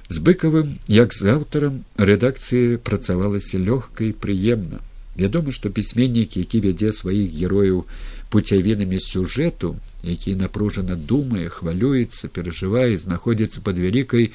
[0.10, 4.82] З быкавым як з аўтарам рэдакцыі працавалася лёгка і прыемна.
[5.16, 7.86] Вядома што пісьменнік які вядзе сваіх герояў
[8.30, 14.32] пуцявінамі сюжэту які напружана думае хвалюецца перажывае знаходзіцца под вялікай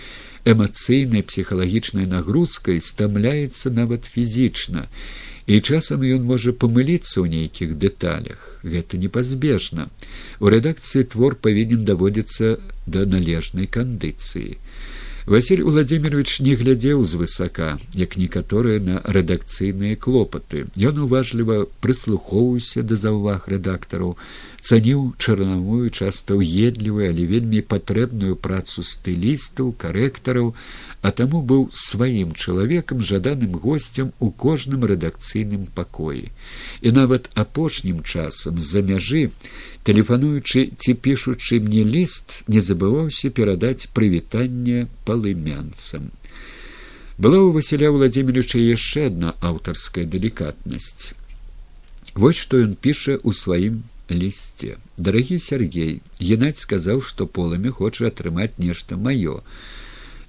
[0.49, 4.87] эмацыйнай псіхалагічнай нагрузкай стамляецца нават фізічна
[5.46, 9.88] і часам ён можа памыліцца ў нейкіх дэталях гэта непазбежна
[10.40, 14.59] у рэдакцыі твор павінен даводзіцца да належнай кандыцыі
[15.26, 23.46] Василь владимирович не глядзеў звысака як некаторыя на рэдакцыйныя клопаты ён уважліва прыслухоўваўся да заўваг
[23.53, 24.16] рэдактараў
[24.61, 30.53] цаніў чарнавую часта ўедлівую але вельмі патрэбную працу стылістаў карэктараў
[31.03, 36.29] а таму быў сваім чалавекам жаданым госцем у кожным рэдакцыйным пакоі.
[36.85, 39.31] І нават апошнім часам з-за мяжы
[39.88, 46.12] тэлефануючы ці пішучы мне ліст не забываўся перадаць прывітанне палымянцам.
[47.16, 51.12] Была у василя владимировича яшчэ одна аўтарская далікатнасць.
[52.14, 54.77] Вось што ён піша ў сваім лісце.
[54.99, 59.41] Дарагі сергей геннадь сказаў што полымі хоча атрымаць нешта маё.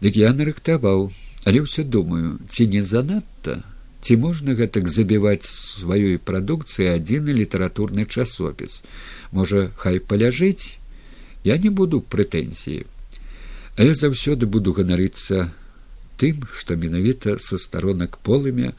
[0.01, 1.12] Дык я нарыхтаваў
[1.45, 3.66] але ўсё думаю ці не занадта?
[4.01, 8.82] Ці можна гэтак забіваць сваёй прадукцыі адзіны літаратурны часопіс?
[9.32, 10.78] Можа хай паляжыць?
[11.43, 12.86] Я не буду прэтэнзіі.
[13.78, 15.49] Але заўсёды буду ганарыцца
[16.22, 18.74] тым што менавіта са старонак полымя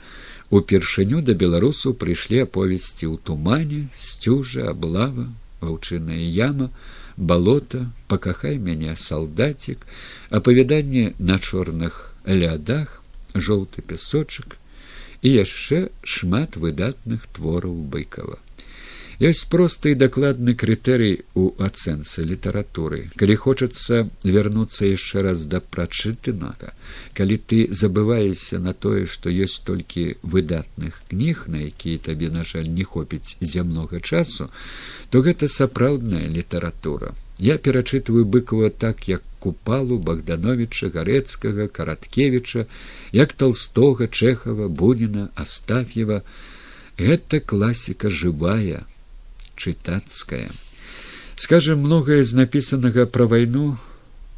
[0.52, 5.24] упершыню да беларусу прыйшлі аповесці ў тумане сцюжа аблава
[5.64, 6.68] ваўчыная яма
[7.16, 7.80] балота
[8.12, 9.86] пакахай мяне салдацік
[10.40, 13.00] апавяданне на чорных лядах
[13.34, 14.58] жоўты пясочак
[15.22, 18.36] і яшчэ шмат выдатных твораў быкова
[19.20, 26.72] ёсць просты і дакладны крытэрый у ацэнцы літаратуры калі хочацца вярнуцца яшчэ раз да прачытанага
[27.18, 32.68] калі ты забываешся на тое што ёсць толькі выдатных кніг на якія табе на жаль
[32.68, 34.48] не хопіць зямнога часу
[35.10, 42.66] то гэта сапраўдная літаратура я перачытваю быкова так як купалу богдановича гарэцкага караткевича
[43.12, 46.22] як толстога чэхава буніна астаф'ева
[46.98, 48.86] гэта класіка жывая
[49.56, 50.50] чытацкая.
[51.36, 53.76] Скажем, многае з напісанага пра вайну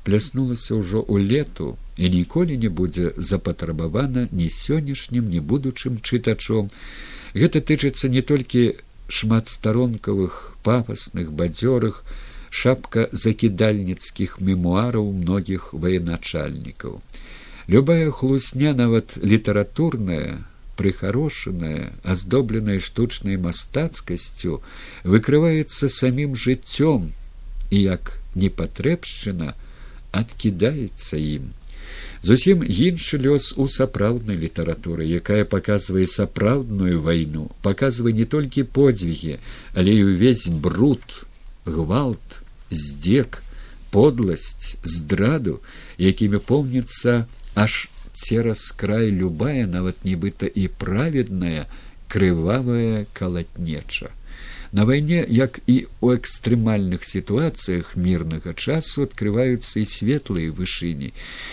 [0.05, 6.71] пляснулася ўжо ў лету і ніколі не будзе запатрабавана ні сённяшнім, ні будучым чытачом.
[7.35, 12.05] Гэта тычыцца не толькі шматстаронкавых пафасных бадзёрых,
[12.55, 17.03] шапка закідальніцкіх мемуараў многіх военачальнікаў.
[17.67, 20.45] Любая хлусня нават літаратурная,
[20.77, 24.63] прыхарошаная, аздобленая штучнай мастацкасцю,
[25.05, 27.13] выкрываецца самім жыццём
[27.71, 29.55] і як непатрэбшчына
[30.13, 31.53] адкідаецца ім.
[32.25, 39.37] Зусім іншы лёс у сапраўднай літаратуры, якая паказвае сапраўдную вайну, паказвае не толькі подзвігі,
[39.77, 41.05] але і ўвесь бруд,
[41.69, 43.43] гвалт, здзек,
[43.93, 45.61] подласць, здраду,
[46.01, 51.67] якімі помніцца аж цераз край любая нават нібыта і праведная
[52.09, 54.11] крывавая калатнеча.
[54.73, 61.11] На вайне як і у экстрэмальных сітуацыях мірнага часу открываюцца і светлыя вышыні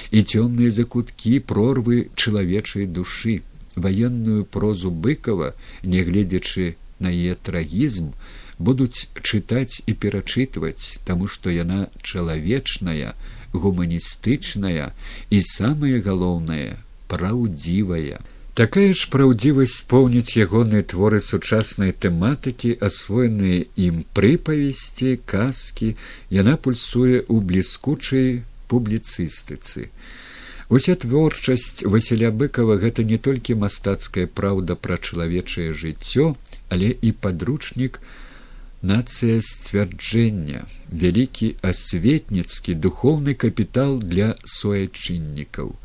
[0.09, 3.41] і цёмныя закуткі прорвы чалавечай душы.
[3.75, 5.53] Ваенную прозу быкова
[5.83, 8.09] нягледзячы на яе трагізм
[8.57, 13.13] будуць чытаць і перачытваць таму што яна чалавечная
[13.53, 14.91] гуманістычная
[15.29, 16.77] і самае галоўнае
[17.11, 18.19] праўдзівая.
[18.53, 25.95] Такая ж праўдзівасць поўніць ягоныя творы сучаснай тэматыкі, асвоеныя ім прыпавесці, казкі,
[26.29, 29.87] яна пульсуе ў бліскучай публіцыстыцы.
[30.71, 36.35] Уся творчасць Васіля быкова гэта не толькі мастацкая праўда пра чалавечае жыццё,
[36.71, 37.99] але і падручнік,
[38.81, 45.75] нацыя сцвярджэння вялікі асветніцкі духоўны капітал для суайчыннікаў.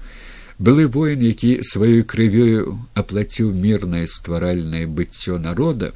[0.59, 5.92] Былы воін які сваёй крывёю аплаціў мірнае стваральнае быццё народа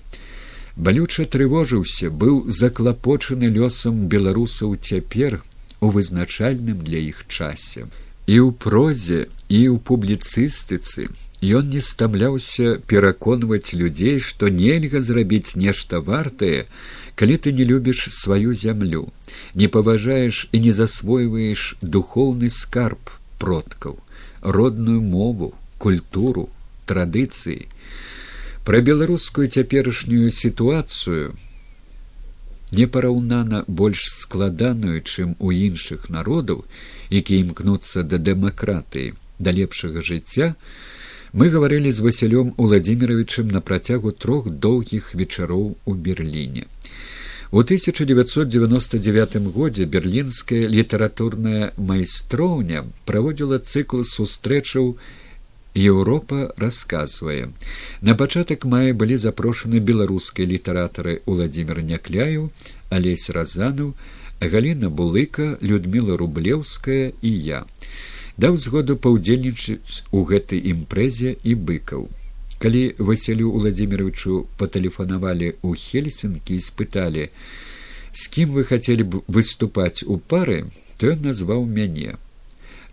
[0.76, 5.40] балюча трывожыўся быў заклапочаны лёсам беларусаў цяпер
[5.80, 7.88] у вызначальным для іх часе
[8.30, 11.10] і ў прозе і ў публіцыстыцы
[11.40, 16.68] Ён не стамляўся пераконваць людзей, што нельга зрабіць нешта вартае,
[17.16, 19.08] калі ты не любіш сваю зямлю,
[19.54, 23.10] не паважаеш і не засвойваеш духоўны скарб
[23.40, 23.96] продкаў,
[24.42, 26.50] родную мову, культуру,
[26.84, 27.64] традыцыі.
[28.68, 31.32] Пра беларускую цяперашнюю сітуацыю
[32.70, 36.68] непараўнана больш складаную, чым у іншых народаў,
[37.11, 40.54] якія імкнуцца да дэмакратыі, да лепшага жыцця,
[41.32, 46.66] мы гаварылі з васілём владимировичем на працягу трох доўгіх вечароў у берліне.
[47.52, 54.94] У 1999 годзе берлінская літаратурная майстроўня праводзіла цыкл сустрэчаў
[55.74, 57.50] еўропа расказвае
[58.02, 62.50] на пачатак мая былі запрошаны беларускія літаратары владимир някляю
[62.90, 63.94] алесь разанов
[64.41, 67.64] галина булыка людмила рублеўская і я
[68.41, 72.09] даў згоду паўдзельнічаць у гэтай імпрэзе і быкаў.
[72.62, 77.24] Калі Васілю Владимировичу патэлефанавалі ў Хельсінкі і спыталі,
[78.12, 80.64] з кім вы хацелі б выступаць у пары,
[80.97, 82.16] то ён назваў мяне.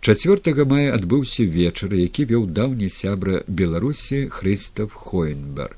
[0.00, 5.76] 4 мая адбыўся вечар, які вёў даўні сябра беларусі Хрыстав Хоенберг.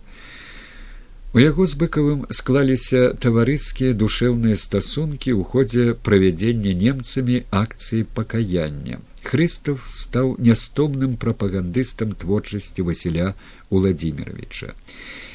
[1.33, 8.99] У яго з быкавым склаліся таварыскія душэўныя стасункі ў ходзе правядзення немцамі акцыі пакаяння.
[9.22, 13.39] Хрыстов стаў нястомным прапагандыстам творчасці Васіля
[13.70, 14.74] Владимировича.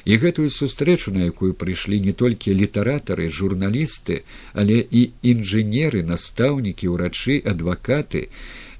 [0.03, 7.39] І гэтую сустрэчу, на якую прыйшлі не толькі літаратары, журналісты, але і інжынеры, настаўнікі, урачы,
[7.39, 8.27] адвакаты,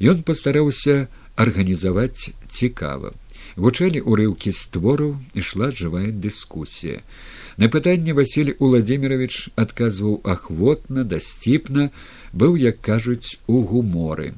[0.04, 1.08] ён пастараўся
[1.40, 3.16] арганізаваць цікава
[3.56, 7.02] гучалі ўрыўкі з твораў ішла жывая дыскусія.
[7.58, 11.90] На пытанне василь владимирович адказваў ахвотна дасціпна
[12.34, 14.34] быў як кажуць у гуморы.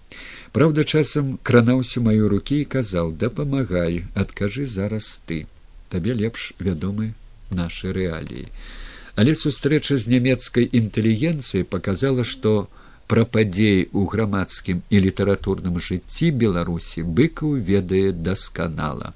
[0.54, 5.46] Праўда часам кранаўся маю рукі і казаў дапамагай адкажы зараз ты
[5.90, 7.14] табе лепш вядомы
[7.50, 8.52] нашы рэаліі
[9.18, 12.70] але сустрэча з нямецкай інтэлігенцыяй показала што
[13.12, 19.14] пра падзеі ў грамадскім і літаратурным жыцці беларусі быкаў ведае дасканала.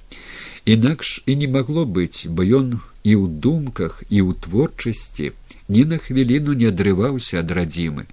[0.66, 5.32] Інакш і не магло быць бо ён і ў думках і ў творчасці
[5.68, 8.08] ні на хвіліну не адрываўся ад радзімы.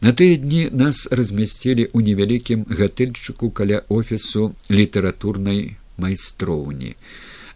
[0.00, 6.96] На тыя дні нас размясцілі ў невялікім гатэльчыку каля офісу літаратурнай майстроўні.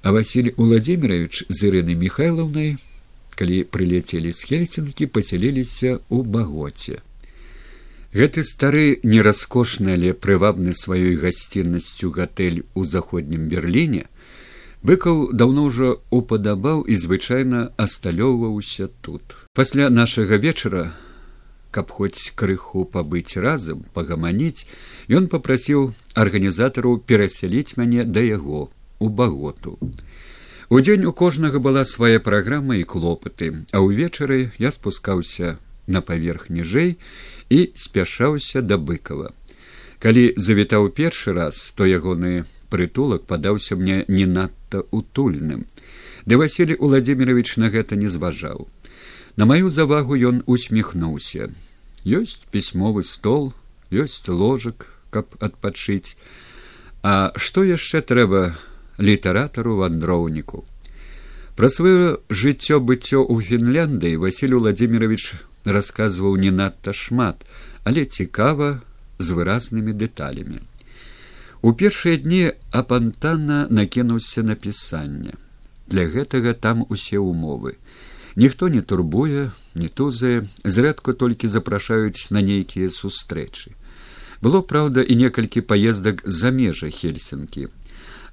[0.03, 2.77] А василь владимирович з ірынай михайлаўнай
[3.39, 7.03] калі прылецелі з хельсінкі пасяліліся ў багоце
[8.15, 14.07] гэты стары нераскошны але прывабны сваёй гасціннасцю гатэль у заходнім берліне
[14.83, 19.37] быкаў даўно ўжо упадабаў і звычайна асталёўваўся тут.
[19.53, 20.93] Пасля нашага вечара
[21.71, 24.65] каб хоць крыху пабыць разам пагаманіць
[25.13, 29.79] ён попрасіў арганізатару перасяліць мяне да яго у баготу.
[30.69, 35.57] Удзень у кожнага была свая праграма і клопаты, а ўвечары я спускаўся
[35.89, 36.97] на паверх ніжэй
[37.51, 39.33] і спяшаўся да быкава.
[39.99, 45.67] Калі завітаў першы раз, то ягоны прытулак падаўся мне не надта утульным.
[46.29, 48.69] Ды Васілі Владимирович на гэта не зважаў.
[49.37, 51.49] На маю завагу ён усміхнуўся.
[52.05, 53.55] Ёсць пісьмовы стол,
[53.91, 56.17] ёсць ложак, каб адпачыць.
[57.03, 58.55] А што яшчэ трэба
[58.99, 60.65] літаратару вандроўніку.
[61.57, 65.35] Пра сваё жыццё быццё ў Фінляндыі Васіль Владимирович
[65.65, 67.47] расказваў не надта шмат,
[67.85, 68.81] але цікава
[69.19, 70.61] з выразнымі дэталямі.
[71.63, 75.35] У першыя дні апантана накінуўся напісання.
[75.89, 77.75] Для гэтага там усе ўмовы.
[78.37, 83.75] Ніхто не турбуе, не тузае, зрэдку толькі запрашаюць на нейкія сустрэчы.
[84.41, 87.67] Было праўда і некалькі паездак за межа хельсінкі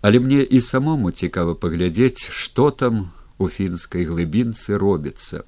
[0.06, 3.10] але мне і самому цікава паглядзець што там
[3.42, 5.42] у фінскай глыбінцы робіцца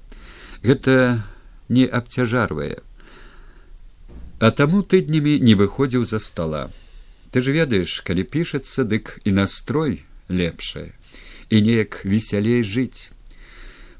[0.64, 1.22] гэта
[1.68, 2.78] не абцяжарвае
[4.38, 6.70] а таму тыднямі не выходзіў за стола.
[7.30, 10.94] Ты ж ведаеш калі пішацца дык і настрой лепшае
[11.50, 13.10] і неяк весялей жыць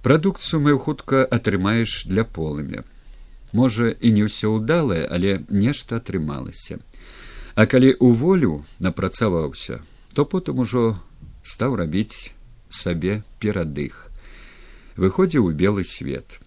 [0.03, 2.87] прадукцыю мою хутка атрымаеш для полымя.
[3.53, 6.79] Можа і не ўсё ўдалае але нешта атрымалася.
[7.59, 9.83] А калі ў волю напрацаваўся
[10.15, 11.03] то потым ужо
[11.43, 12.31] стаў рабіць
[12.71, 14.07] сабе перадых.
[14.95, 16.39] Выходзіў у белы свет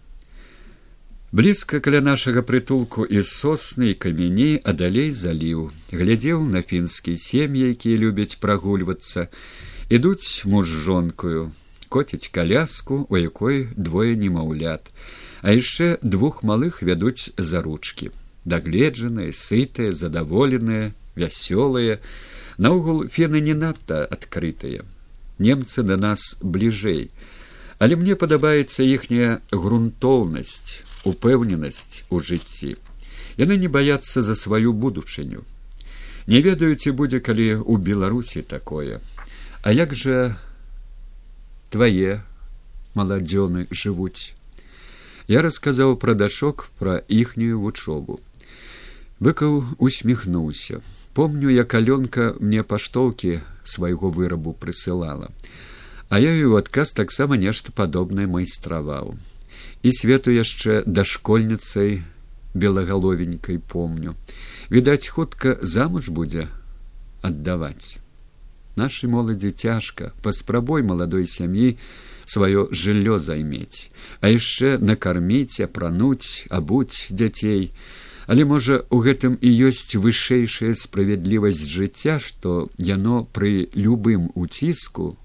[1.32, 5.72] блізка каля нашага прытулку і сосны і камяні а далей заліў.
[5.96, 9.32] Глядзеў на фінскія сем'і якія любяць прагульвацца.
[9.88, 11.52] Ідуць муж жонкую
[11.92, 14.92] коціць каляску у якой двое немаўлят.
[15.42, 18.12] А яшчэ двух малых вядуць за ручкі.
[18.46, 22.00] Дагледжаныя сытыя задаволеныя вясёлыя.
[22.58, 24.84] Наогул фены не надта адкрытыя.
[25.40, 27.12] Немцы да нас бліжэй.
[27.80, 32.76] Але мне падабаецца іхняя грунтоўнасць упэўненасць у жыцці.
[33.38, 35.44] Яны не баяцца за сваю будучыню.
[36.28, 39.02] Не ведаю ці будзе калі у беларусі такое.
[39.64, 40.38] А як жа
[41.70, 42.22] твае
[42.94, 44.34] маладзёны жывуць?
[45.28, 48.20] Я расказаў пра дачок пра іхнюю вучобу.
[49.20, 50.82] Быкаў усміхнуўся.
[51.14, 55.30] Помню як алёнка мне паштоўкі свайго вырабу прысылала
[56.12, 59.16] а я і ў адказ таксама нешта падобнае майстраваў
[59.84, 62.02] і свету яшчэ дашкольніцай
[62.54, 64.16] белагаловенькай помню.
[64.70, 66.48] Відаць хутка замуж будзе
[67.22, 68.02] аддаваць.
[68.76, 71.78] Нашай моладзі цяжка паспрабой маладой сям'і
[72.26, 73.92] сваё жыллё займець.
[74.22, 77.74] А яшчэ накарміць апрануць абуць дзяцей.
[78.28, 85.18] Але можа у гэтым і ёсць вышэйшая справядлівасць жыцця што яно пры любым уціску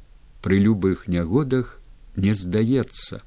[0.43, 1.79] пры любых нягодах
[2.17, 3.23] не здаецца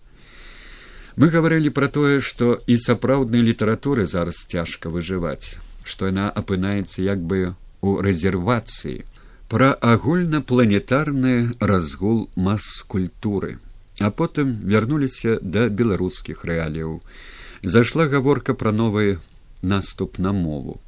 [1.19, 7.23] мы гаварылі пра тое што і сапраўднай літаратуры зараз цяжка выжываць што яна апынаецца як
[7.31, 7.41] бы
[7.81, 9.03] у рэзервацыі
[9.53, 11.33] пра агульнапланетарны
[11.71, 13.57] разгул мас-культуры
[13.99, 17.01] а потым вярнуліся да беларускіх рэаліяў
[17.63, 19.19] зайшла гаворка пра новыя
[19.61, 20.79] наступ на мову.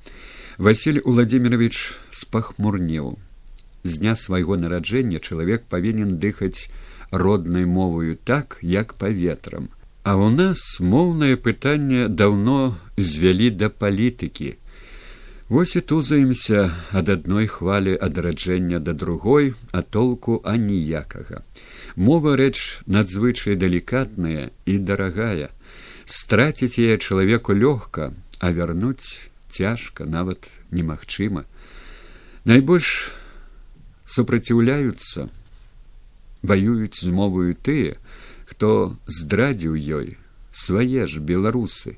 [0.58, 3.18] Васіль Владимирович спахмурнеў.
[3.84, 6.70] З дня свайго нараджэння чалавек павінен дыхаць
[7.12, 9.70] роднай моваю так, як паветрам.
[10.04, 14.58] А ў нас моўнае пытанне даўно звялі да палітыкі.
[15.52, 21.44] Вось і тузаемся ад адной хвалі адраджэння да другой, а толку аніякага.
[21.96, 25.52] Мова рэч надзвычай далікатная і дарагая.
[26.06, 29.22] Страціць яе чалавеку лёгка, а вярнуць
[29.52, 31.46] цяжка нават немагчыма
[32.46, 33.12] найбольш
[34.10, 35.30] супраціўляюцца
[36.42, 37.94] ваююць з моваю тыя
[38.62, 40.22] хто здрадзіў ёй
[40.54, 41.98] свае ж беларусы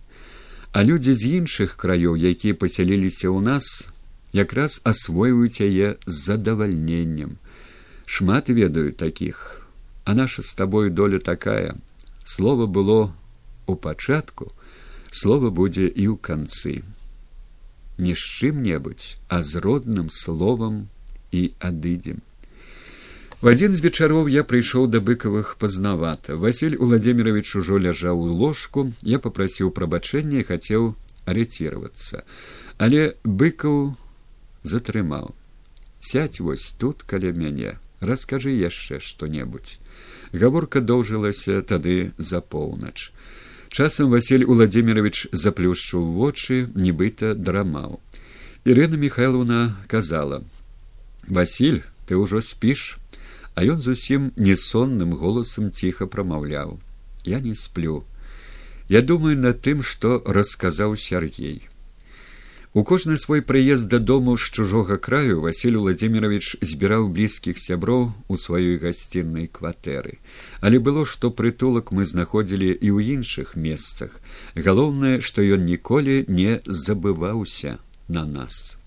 [0.72, 3.66] А людзі з іншых краёў, якія пасяліліся ў нас,
[4.34, 7.36] якраз асвойваюць яе з задавальненнем.
[8.07, 9.68] Шмат ведаю такіх,
[10.07, 11.76] а наша з табою доля такая.
[12.24, 13.14] Слова было
[13.68, 14.49] у пачатку,
[15.11, 16.82] слова будзе і ў канцы.
[17.99, 20.88] Не з чым-небудзь, а з родным словам
[21.30, 22.26] і адыдзем.
[23.44, 26.38] В адзін з вечароў я прыйшоў да быкавых пазнавата.
[26.39, 30.86] Васіль Уладзімірович ужо ляжаў у ложку, я попрасіў прабачэння і хацеў
[31.28, 32.24] арэціравацца.
[32.80, 34.00] Але быкаў
[34.64, 35.36] затрымаў.
[36.00, 39.76] Сядь вось тут каля мяне, раскажы яшчэ што-небудзь.
[40.32, 43.12] Гаворка доўжылася тады за поўнач.
[43.68, 48.00] Часам Васіль Уладзімірович заплюшчыў вочы, нібыта драмаў.
[48.64, 50.48] Ірына Михайловна казала:
[51.28, 53.03] «Васіль, ты ўжо спіш,
[53.56, 56.80] а ён зусім несонным голасам ціха прамаўляў.
[57.26, 58.04] Я не сплю.
[58.89, 61.64] Я думаю над тым што расказаў сяргей
[62.74, 68.80] у кожны свой прыезд дадому з чужога краю василь владимирович збіраў блізкіх сяброў у сваёй
[68.82, 70.18] гасціннай кватэры.
[70.60, 74.18] Але было што прытулак мы знаходзілі і ў іншых месцах.
[74.58, 77.78] Галоўнае што ён ніколі не забываўся
[78.10, 78.82] на нас.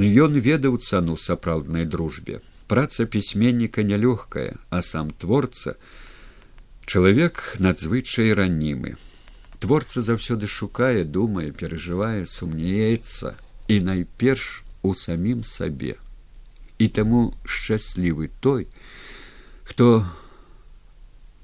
[0.00, 5.76] Ён ведаў цану сапраўднай дружбе праца пісьменніка нялёгкая, а сам творца
[6.86, 8.96] чалавек надзвычай ранімы.
[9.58, 13.36] Творца заўсёды шукае, думае, перажывае, сумнеецца
[13.68, 15.96] і найперш у самім сабе.
[16.78, 18.68] І таму шчаслівы той,
[19.64, 20.04] хто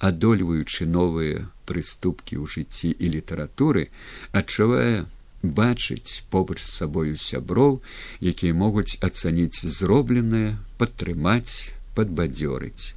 [0.00, 3.88] адольваючы новыя прыступкі ў жыцці і літаратуры,
[4.32, 5.06] адчувае,
[5.43, 7.80] бачыць побач з сабою сяброў,
[8.20, 12.95] якія могуць ацаніць зробленае, падтрымаць, падбадзёрыць.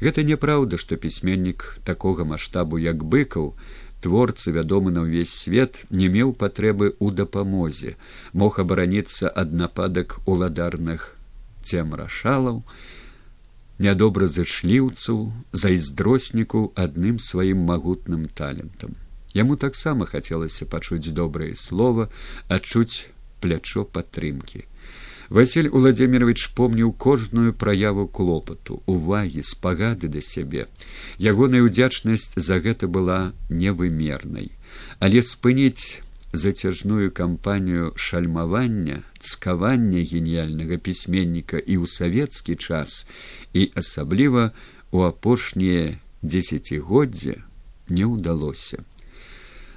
[0.00, 3.54] Гэта няпраўда, што пісьменнік такога маштабу, як быкаў,
[4.04, 7.96] творцы вядомы на ўвесь свет не меў патрэбы ў дапамозе,
[8.32, 11.16] мог абараніцца ад нападак уладарных
[11.64, 12.60] цемрашалаў,
[13.80, 19.00] нядобразышліўцаў, зайздроснікаў адным сваім магутным талентам.
[19.34, 22.08] Яму таксама хацелася пачуць добрае слово,
[22.48, 23.10] адчуць
[23.40, 24.64] плячо падтрымкі.
[25.28, 30.66] Васіль Уладзімирович помніў кожную праяву клопату, увагі, спагады да сябе.
[31.18, 34.52] Ягоная ўдзячнасць за гэта была невымернай,
[35.00, 36.04] але спыніць
[36.34, 43.06] зацяжную кампанію шальмавання, цкавання геніяльнага пісьменніка і ў савецкі час
[43.54, 44.50] і асабліва
[44.90, 47.40] у апошнія дзесяцігоддзя
[47.88, 48.84] не ўдалося.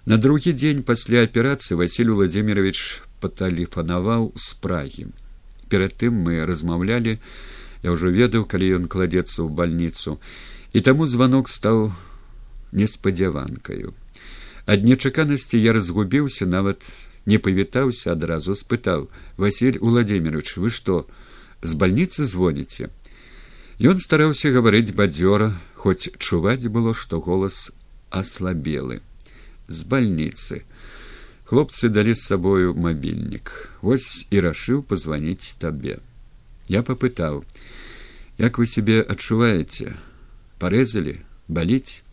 [0.07, 5.07] На другі дзень пасля аперацыі Васіль Владимирович патэлефанаваў з прагі.
[5.67, 7.19] Перад тым мы размаўлялі,
[7.83, 10.15] я ўжо ведаў, калі ён кладзецца ў бальніцу,
[10.71, 11.91] і таму званок стаў
[12.71, 13.91] неспадзяванкаю.
[14.63, 16.87] Ад нечаканасці я разгубіўся, нават
[17.27, 21.03] не павітаўся адразу спытаў: Васіль Владимирович, вы што,
[21.59, 22.87] з бальніцы звоніце?
[23.83, 27.75] Ён стараўся гаварыць бадзёра, хоць чуваць было, што голас
[28.07, 29.03] аслабелы
[29.67, 30.63] з бальніцы.
[31.47, 33.69] Хлопцы далі з сабою мабільнік.
[33.81, 35.99] Вось і рашыў пазваніць табе.
[36.67, 37.43] Я папытаў:
[38.37, 39.95] «Як вы сябе адчуваеце,
[40.59, 42.03] парэзалі, баліць.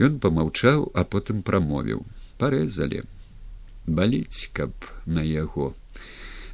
[0.00, 2.04] Ён помаўчаў, а потым прамовіў:
[2.40, 3.04] парэзалі,
[3.86, 4.72] баліць, каб
[5.04, 5.74] на яго.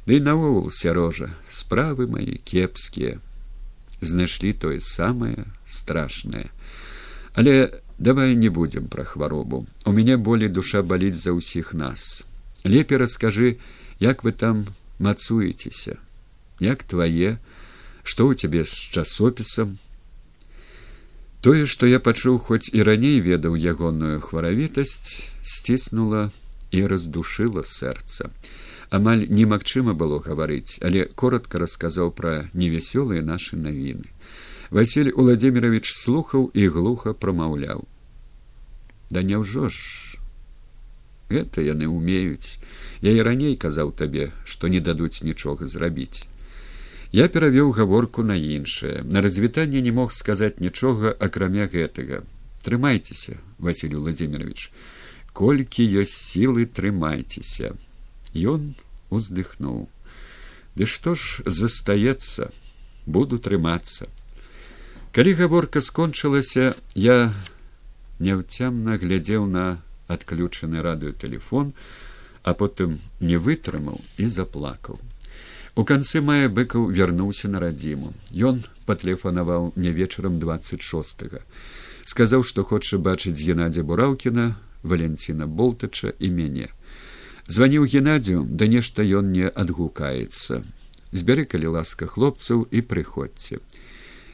[0.05, 3.19] Ды да наогул сярожа, справы мае кепскія,
[4.03, 6.51] знайшлі тое самае страшнае.
[7.39, 12.25] Але давай не будем пра хваробу у мяне болей душа баліць за ўсіх нас.
[12.63, 13.59] Лепей раскажы
[13.99, 14.65] як вы там
[14.99, 15.99] мацуецеся
[16.59, 17.39] як твае?
[18.03, 19.77] Што ў цябе з часопісам
[21.43, 26.31] тое што я пачуў хоць і раней ведаў ягоную хваравітасць сціснула
[26.71, 28.31] і раздушыла сэрца.
[28.93, 34.12] Амаль немагчыма было гаварыць але коротко расказаў пра невясёлыя нашы навіны
[34.73, 37.85] Васіль Уладзімірович слухаў і глуха прамаўляў.
[39.13, 40.17] Да няўжо ж
[41.29, 42.57] гэта яны умеюць.
[43.05, 46.25] Я і раней казаў табе, што не дадуць нічога зрабіць.
[47.13, 49.05] Я перавёў гаворку на іншае.
[49.05, 52.25] На развітанне не мог сказаць нічога акрамя гэтага.
[52.65, 54.73] Трымайцеся, Васіль Владимирович,
[55.37, 57.77] колькі ёсць сілы трымайцеся.
[58.33, 58.73] Ён
[59.13, 59.85] уздыхнуў.
[60.73, 62.49] Ды што ж застаецца,
[63.05, 64.09] буду трымацца.
[65.13, 67.33] Калі гаворка скончылася, я
[68.19, 71.73] няўцямна глядзеў на адключаны радыётэлефон,
[72.43, 74.99] а потым не вытрымаў і заплакаў.
[75.75, 78.13] У канцы мая быкаў вярнуўся на радзіму.
[78.33, 81.23] Ён патэлефанаваў мне вечарам 26.
[82.05, 86.67] сказаў, што хоча бачыць геннадзя бураўкіна, валенціна болтача і мяне
[87.47, 90.61] званіў геннадзю да нешта ён не адгукаецца
[91.11, 93.59] збяры калі ласка хлопцаў і прыходзьце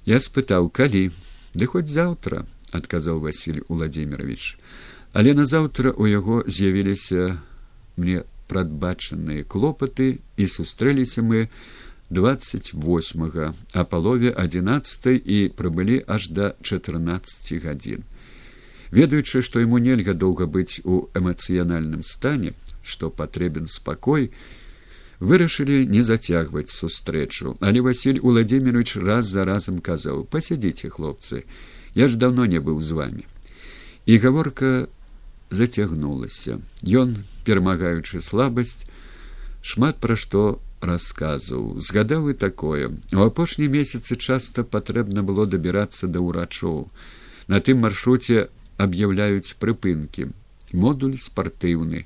[0.09, 1.09] я спытаў калі.
[1.53, 4.57] Ды хоць заўтра адказаў василь владимирович
[5.13, 7.37] але назаўтра у яго з'явіліся
[7.97, 11.49] мне прадбачаныя клопаты і сустрэліся мы
[12.09, 18.05] двадцать восьмага а палове адзінаццатай і прыбылі аж да чатырнаццаці гадзін.
[18.89, 24.31] Ведаючы што яму нельга доўга быць у эмацыянальным стане што патрэбен спакой
[25.19, 27.55] вырашылі не зацягваць сустрэчу.
[27.59, 31.43] Але василь владимирович раз за разам казаў пасядзіце хлопцы
[31.95, 33.23] я ж давно не быў з вами
[34.05, 34.87] і гаворка
[35.51, 36.57] зацягнулася.
[36.81, 38.87] Ён перамагаючы слабасць
[39.61, 42.89] шмат пра што расказаў згадаў і такое.
[43.13, 46.87] У апошнія месяцы часта патрэбна было дабірацца да ўрачоў.
[47.51, 48.47] На тым маршруце
[48.77, 50.31] аб'яўляюць прыпынкі.
[50.73, 52.05] Модуль спартыўны.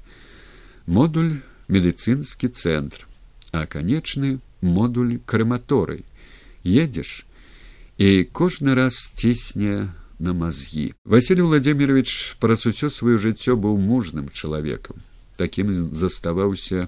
[0.88, 3.08] Модуль медыцынскі цэнтр
[3.52, 6.04] а канечны модуль крэматорый
[6.64, 7.26] едзеш
[7.98, 14.98] і кожны раз сцісне на мазгі василий владимирович усё сваё жыццё быў мужным чалавекам
[15.38, 16.88] такім заставаўся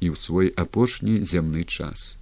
[0.00, 2.18] і ў свой апошні зямны час.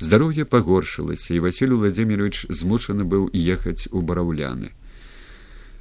[0.00, 4.72] Здароўе пагоршылася і василий владимирович змушаны быў ехаць у бараўляны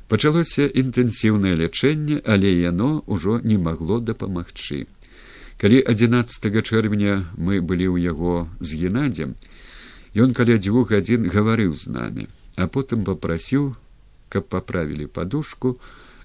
[0.09, 4.79] пачалося інтэнсіўнае лячэнне але яно ўжо не магло дапамагчы
[5.59, 9.35] калі адзінаццатого чэрвеня мы былі ў яго з геннадзем
[10.15, 13.71] ён каля дзвюх гадзін гаварыў з намі а потым папрасіў
[14.33, 15.75] каб паправілі падушку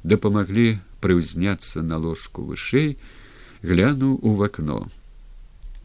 [0.04, 2.96] дапамаглі прыўзняцца на ложку вышэй
[3.64, 4.86] глянуў у вакно.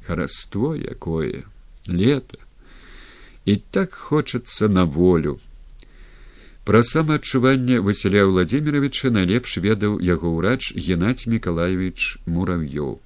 [0.05, 1.43] Хараство якое
[1.87, 2.39] лето
[3.45, 5.39] і так хочацца на волю!
[6.65, 12.99] Пра самаадчуванне василя владимировича найлепш ведаў яго ўрач геннадь миколаевич мурав'ёў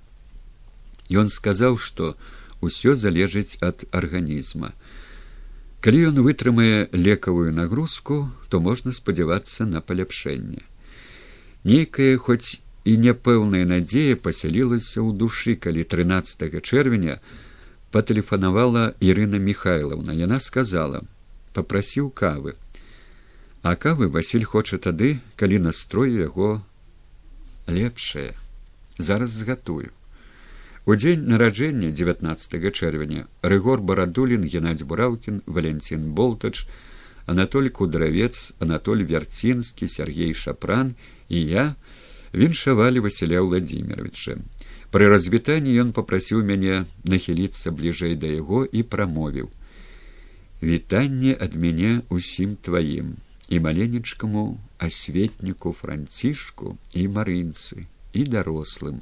[1.09, 2.15] Ён сказаў, што
[2.61, 4.71] ўсё залежыць ад арганізма.
[5.83, 10.63] Калі ён вытрымае лекавую нагрузку, то можна спадзявацца на паляпшэнне.
[11.63, 17.19] Нейкая хоць і няпэўная надзея пасялілася ў душы, калі 13 чэрвеня
[17.91, 20.15] патэлефанавала Ірына Михайловна.
[20.15, 21.03] Яна сказала:
[21.53, 22.55] попрасіў кавы.
[23.61, 26.59] А кавы Васіль хоча тады, калі настрой яго
[27.67, 28.33] лепшае.
[28.97, 29.91] Зараз згатую.
[30.85, 36.67] У дзень нараджэння 19 чэрвеня рыгор барадулін геннадзь бураўкін валянцін болтач
[37.25, 40.95] анатоль кудравец анатоль вярцінскі сергей шапран
[41.29, 41.65] і я
[42.33, 44.35] віншавалі василя владимировича
[44.93, 49.47] пры развітанні ён попрасіў мяне нахіліцца бліжэй да яго і прамовіў.
[50.61, 53.15] Вітанне ад мяне усім тваім
[53.49, 54.43] і маленечкаму
[54.77, 59.01] асветніку францішку і марынцы і дарослым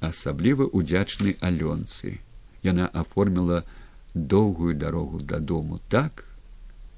[0.00, 2.18] асабліва удзячны алёнцы.
[2.62, 3.62] Яна аформіла
[4.14, 6.24] доўгую дарогу дадому так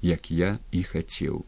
[0.01, 1.45] як я і хацеў.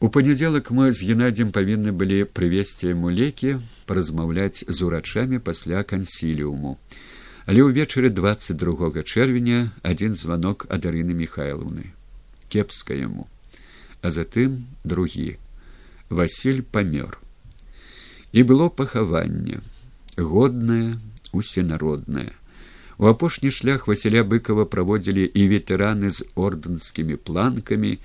[0.00, 6.78] У панядзелак мы з геннадзем павінны былі прывесці яму лекі паразмаўляць з урачамі пасля кансіліуму.
[7.50, 11.90] Але ўвечары двадцать другога чэрвеня адзін званок ад арыны михайловны
[12.46, 13.26] кепска яму.
[14.02, 15.34] А затым другі.
[16.08, 17.18] Василь памёр.
[18.30, 19.58] І было пахаванне
[20.18, 20.98] годная
[21.32, 22.32] усенародная.
[22.98, 27.98] У апошні шлях василя быкова праводзілі і ветэраны з ордэнскімі планкамі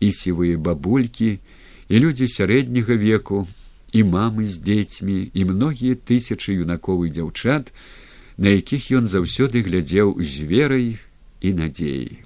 [0.00, 1.36] і сівыя бабулькі
[1.88, 3.44] і людзі сярэдняга веку
[3.92, 7.68] і мамы з дзецьмі і многія тысячы юнаковых дзяўчат
[8.40, 10.96] на якіх ён заўсёды глядзеў з верай
[11.44, 12.24] і надзеяй.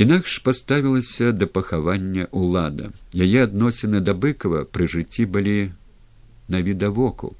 [0.00, 2.88] Інакш паставілася да пахавання ўлада.
[3.12, 5.76] Яе адносіны да быкова пры жыцці былі
[6.48, 7.36] навідавоку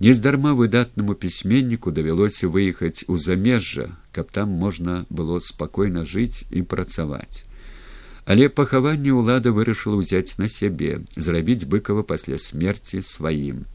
[0.00, 7.44] Нездарма выдатнаму пісьменніку давялося выехаць у замежжа, каб там можна было спакойна жыць і працаваць.
[8.24, 13.68] Але пахаванне ўлада вырашыла ўзяць на сябе, зрабіць быкава пасля смерці сваім.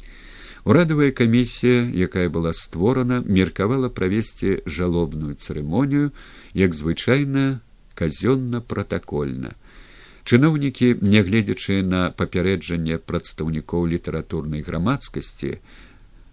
[0.66, 6.10] Урадавая камісія, якая была створана, меркавала правесці жалобную цырымонію,
[6.58, 7.62] як звычайна
[7.94, 9.54] казённа пратакольна.
[10.26, 15.62] Чыноўнікі, нягледзячы на папярэджанне прадстаўнікоў літаратурнай грамадскасці,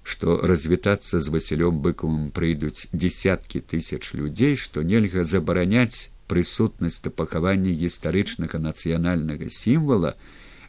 [0.02, 7.70] што развітацца з васілём быкавым прыйдуць десяткі тысяч людзей што нельга забараняць прысутнасць да пахавання
[7.70, 10.16] гістарычнага нацыянальнага сімвала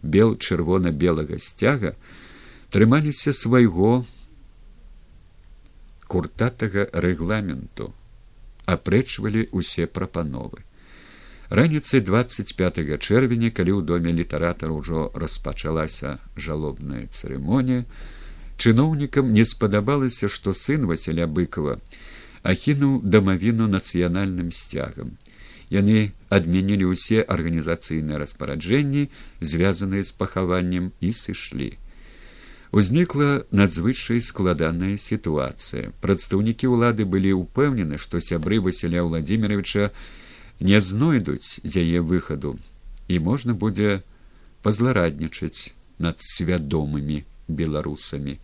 [0.03, 1.95] бел чырвона белага сцяга
[2.69, 4.05] трымаліся свайго
[6.13, 7.93] куртатага рэгламенту
[8.65, 10.63] апрэчвалі усе прапановы.
[11.49, 17.85] Раніцай 25 чэрвеня калі ў доме літаратара ўжо распачалася жалобная цырымонія
[18.63, 21.79] чыноўнікам не спадабалася што сын васяля быкова
[22.43, 25.15] ахінуў дамавіну нацыянальным сцягам.
[25.71, 29.07] Яны адмянілі ўсе арганізацыйныя распараджэнні
[29.39, 31.71] звязаныя з пахаваннем і сышлі.
[32.73, 35.93] Узнікла надзвычай складаная сітуацыя.
[36.03, 39.89] Прадстаўнікі ўлады былі ўпэўнены што сябры васяля владимировича
[40.59, 42.59] не знойдуць з яе выхаду
[43.07, 44.03] і можна будзе
[44.67, 48.37] пазлараднічаць над свядомымі беларусамі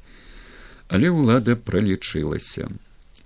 [0.90, 2.68] але ўлада пралічылася.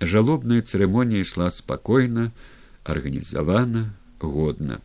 [0.00, 2.30] Жалобная цырымонія ішла спакойна
[2.84, 4.80] арганізавана годна.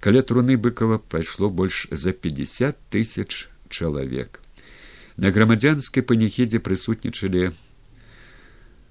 [0.00, 4.40] Каля труны быкова пайшло больш за пятьдесят тысяч чалавек.
[5.16, 7.52] На грамадзянскай паніхідзе прысутнічалі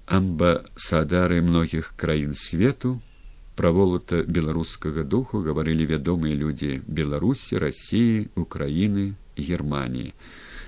[0.06, 3.02] амбасадары многіх краін свету.
[3.54, 10.14] Праволата беларускага духу гаварылі вядомыя людзі беларусі рассіі украіны германії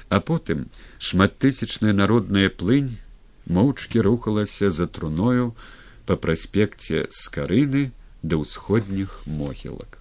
[0.09, 0.67] а потым
[0.99, 2.97] шматтысячная народная плынь
[3.47, 5.55] моўчкі рухалася за труною
[6.07, 7.91] па праспекце з карыны
[8.23, 9.99] да ўсходніх могілак.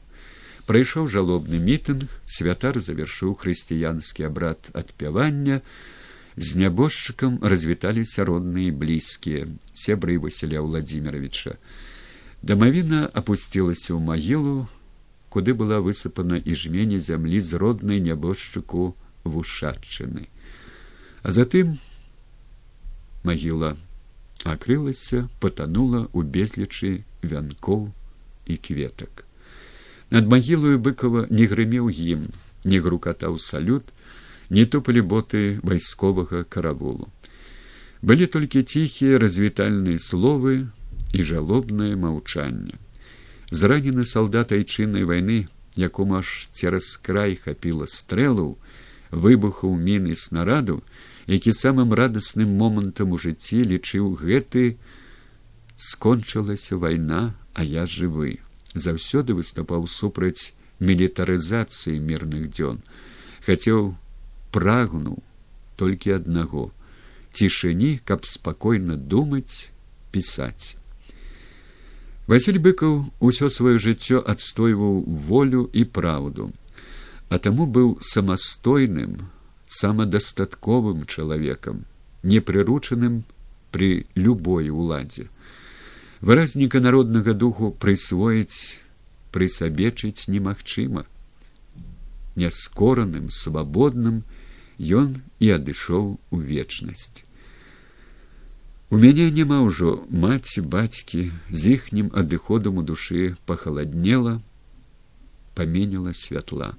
[0.66, 5.62] Прайшоў жалобны мітынг святар завяршыў хрысціянскі абрад адпявання
[6.38, 11.58] з нябожчыкам развіталіся родныя блізкія сябры василя владимировича
[12.46, 14.70] Дамавіна опусцілася ў магілу,
[15.34, 18.94] куды была высыпана і жмене зямлі з роднай нябожчыку
[19.26, 20.30] вушадчыны.
[21.26, 21.76] А затым
[23.26, 23.74] магіла
[24.46, 26.92] акрылася, патанула ў безлічы
[27.26, 27.90] вянкоў
[28.46, 29.26] і кветак.
[30.14, 32.30] Над магілою быкова не грымеў гімн,
[32.64, 33.90] не грукатаў салют,
[34.50, 37.10] не тупалі боты вайсковага каравулу.
[38.06, 40.70] Былі толькі ціхія развітальныя словы,
[41.16, 42.76] і жалобнае маўчанне.
[43.52, 45.48] Зранены салдат айчыннай вайны,
[45.80, 48.58] якому аж цераз край хапіла стрэлаў,
[49.12, 50.84] выбухаў міны снараду,
[51.28, 54.78] які самым радасным момантам у жыцці лічыў гэты
[55.78, 58.38] скончылася вайна, а я жывы.
[58.74, 62.84] Заўсёды выступаў супраць мілітарызацыі мірных дзён,
[63.48, 63.96] хацеў
[64.52, 65.24] прагнуў
[65.76, 66.72] толькі аднаго
[67.36, 69.72] цішыні, каб спакойна думаць,
[70.12, 70.76] пісаць.
[72.28, 76.50] Васіль быкаў усё сваё жыццё адстойваў волю і праўду,
[77.30, 79.30] а таму быў самастойным,
[79.68, 81.86] самадастатковым чалавекам,
[82.24, 83.24] непрыручаным
[83.72, 85.28] пры любой уладзе.
[86.22, 88.80] Выразніка народнага духу прысвоіць
[89.36, 91.06] прысабечыць немагчыма.
[92.36, 94.24] Няскораным, свабодным
[94.80, 97.24] ён і адышоў у вечнасць.
[98.90, 104.40] У мяне няма ўжо маці бацькі з іхнім адыходам у душы пахаладнела
[105.58, 106.76] паменіла святла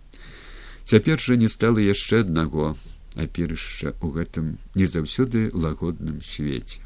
[0.87, 2.77] цяпер жа не стала яшчэ аднаго
[3.19, 4.47] аперышча ў гэтым
[4.79, 6.81] не заўсёды лагодным свеце.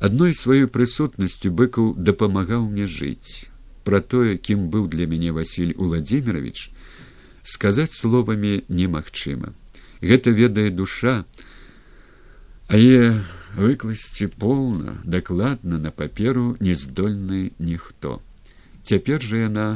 [0.00, 3.50] Адной сваёй прысутнасцю быкаў дапамагаў мне жыць.
[3.84, 6.70] Пра тое кім быў для мяне василь владимирович
[7.42, 9.52] сказаць словамі немагчыма.
[10.00, 11.24] Гэта ведае душа
[12.68, 13.24] а е
[13.56, 18.20] выкласці поўна дакладна на паперу нездольны ніхто.
[18.84, 19.68] Цяпер жа яна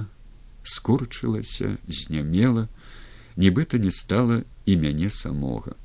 [0.63, 2.69] скурчылася знямела
[3.37, 5.76] нібыта не стала і мяне самога.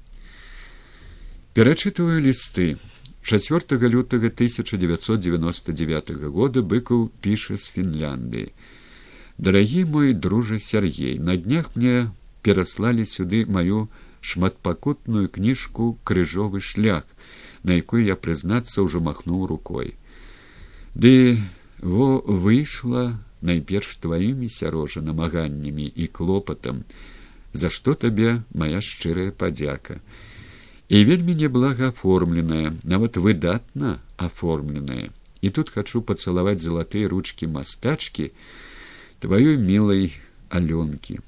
[1.53, 2.77] Перачытываю лісты.
[3.23, 8.53] Четвертого лютага тысяча девятьсот девяносто девятого года быкаў піша з фінляндыі.
[9.37, 12.09] Дарагі мой дружа сергей на днях мне
[12.41, 13.89] пераслалі сюды маю
[14.21, 17.03] шматпакутную кніжку крыжовы шлях
[17.63, 19.93] на якую я прызнацца ўжо махнуў рукой.
[20.95, 21.37] Ды
[21.83, 26.85] во выйшла найперш тваімі сярожа намаганнямі і клопатам
[27.57, 29.99] за што табе моя шчырая падзяка?
[30.87, 35.09] І вельмі неблага аформленая нават выдатна аформленая.
[35.41, 38.31] І тут хачу пацалаваць залатыя ручки мастачки
[39.19, 40.13] тваёй мілай
[40.49, 41.19] алёнкі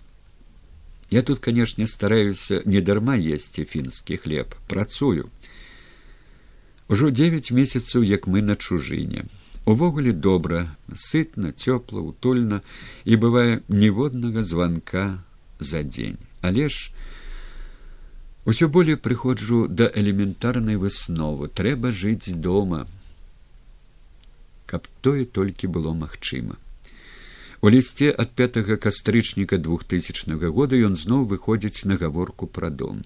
[1.11, 5.29] я тут канешне стараюся не дарма есці фінскі хлеб працую
[6.89, 9.25] Ужо девять месяцаў як мы на чужыне.
[9.65, 12.61] Увогуле добра сытна цёпла утульна
[13.05, 15.21] і бывае ніводнага званка
[15.59, 16.17] за дзень.
[16.41, 16.91] Але ж
[18.45, 21.47] усё болей прыходжу да элементарнай высновы.
[21.47, 22.87] Трэба жыць дома
[24.65, 26.55] каб тое толькі было магчыма.
[27.61, 33.01] У лісце ад пятага кастрычніка двухтысячнага года ён зноў выходзіць на гаворку пра дом.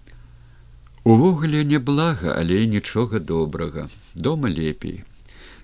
[1.04, 5.04] Увогуле неблага, але нічога добрага, дома лепей.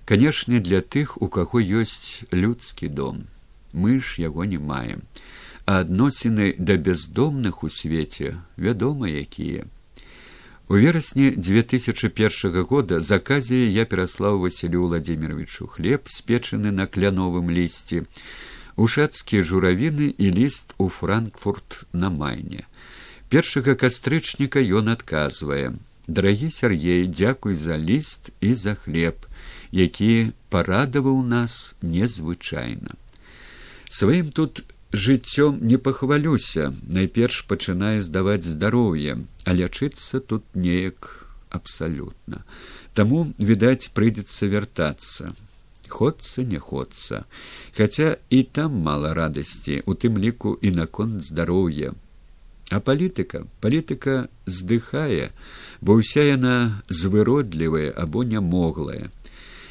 [0.04, 3.28] Канешне, для тых, у каго ёсць людскі дом.
[3.72, 5.02] мы ж яго не маем
[5.70, 9.66] а адносіны да бяздомных у свеце вядома якія.
[10.66, 18.02] У верасні 2001 года заказе я пераслаў василю владимировичу хлеб спечаны на кляновым лісці
[18.74, 22.66] ушацкія журавіны і ліст у франкфурт на майне.
[23.28, 25.78] Першага кастрычніка ён адказвае
[26.10, 29.30] дарагі сяргей дзякуй за ліст і за хлеб
[29.70, 32.98] які парадаваў нас незвычайна.
[33.86, 36.72] Сваім тут жыццём не пахвалюся.
[36.88, 42.44] Найперш пачынае здаваць здароўе а лячыцца тут неяк абсалютна.
[42.94, 45.32] Таму відаць прыйдзецца вяртацца.
[45.90, 47.24] Ходцца не ходцца
[47.76, 51.94] хаця і там мала радасці у тым ліку і наконт здароўя.
[52.70, 55.30] А палітыка палітыка здыхае
[55.80, 59.10] бо ўся яна звыродлівая або нямоглая.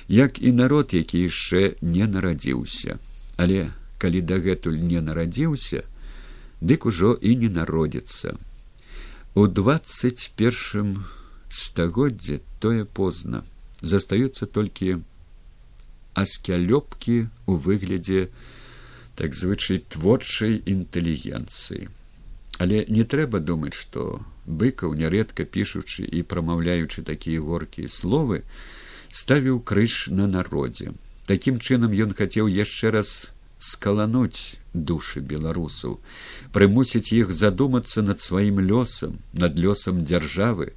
[0.07, 2.97] Як і народ які яшчэ не нарадзіўся.
[3.37, 5.83] Але калі дагэтуль не нарадзіўся,
[6.61, 8.35] дык ужо і не народзіцца.
[9.35, 11.05] У двадцать першым
[11.49, 13.43] стагоддзе тое позна
[13.81, 14.99] застаюцца толькі
[16.15, 18.27] аскялёбкі ў выглядзе
[19.19, 21.87] так звычай творчай інтэлігенцыі.
[22.59, 28.43] Але не трэба думаць, што быкаў нярэдка пішучы і прамаўляючы такія горкія словы,
[29.09, 30.91] ставіў крыж на народзе.
[31.29, 35.99] Такім чынам ён хацеў яшчэ раз скалануць душы беларусаў
[36.55, 40.73] прымусіць іх задумацца над сваім лёсам над лёсам дзяржавы.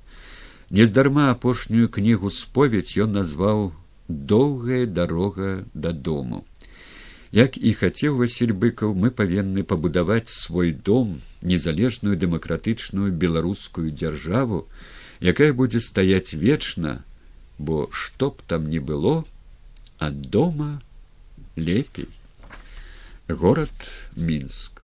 [0.71, 3.73] Нездарма апошнюю кнігу споведь ён назваў
[4.09, 6.45] доўгая дарога дадому
[7.33, 14.67] як і хацеў василь быкаў мы павінны пабудаваць свой дом незалежную дэмакратычную беларускую дзяржаву
[15.33, 17.01] якая будзе стаяць вечна
[17.59, 19.25] бо што б там не было
[19.99, 20.83] ад дома
[21.57, 22.13] лепей
[23.29, 23.71] город
[24.17, 24.81] минск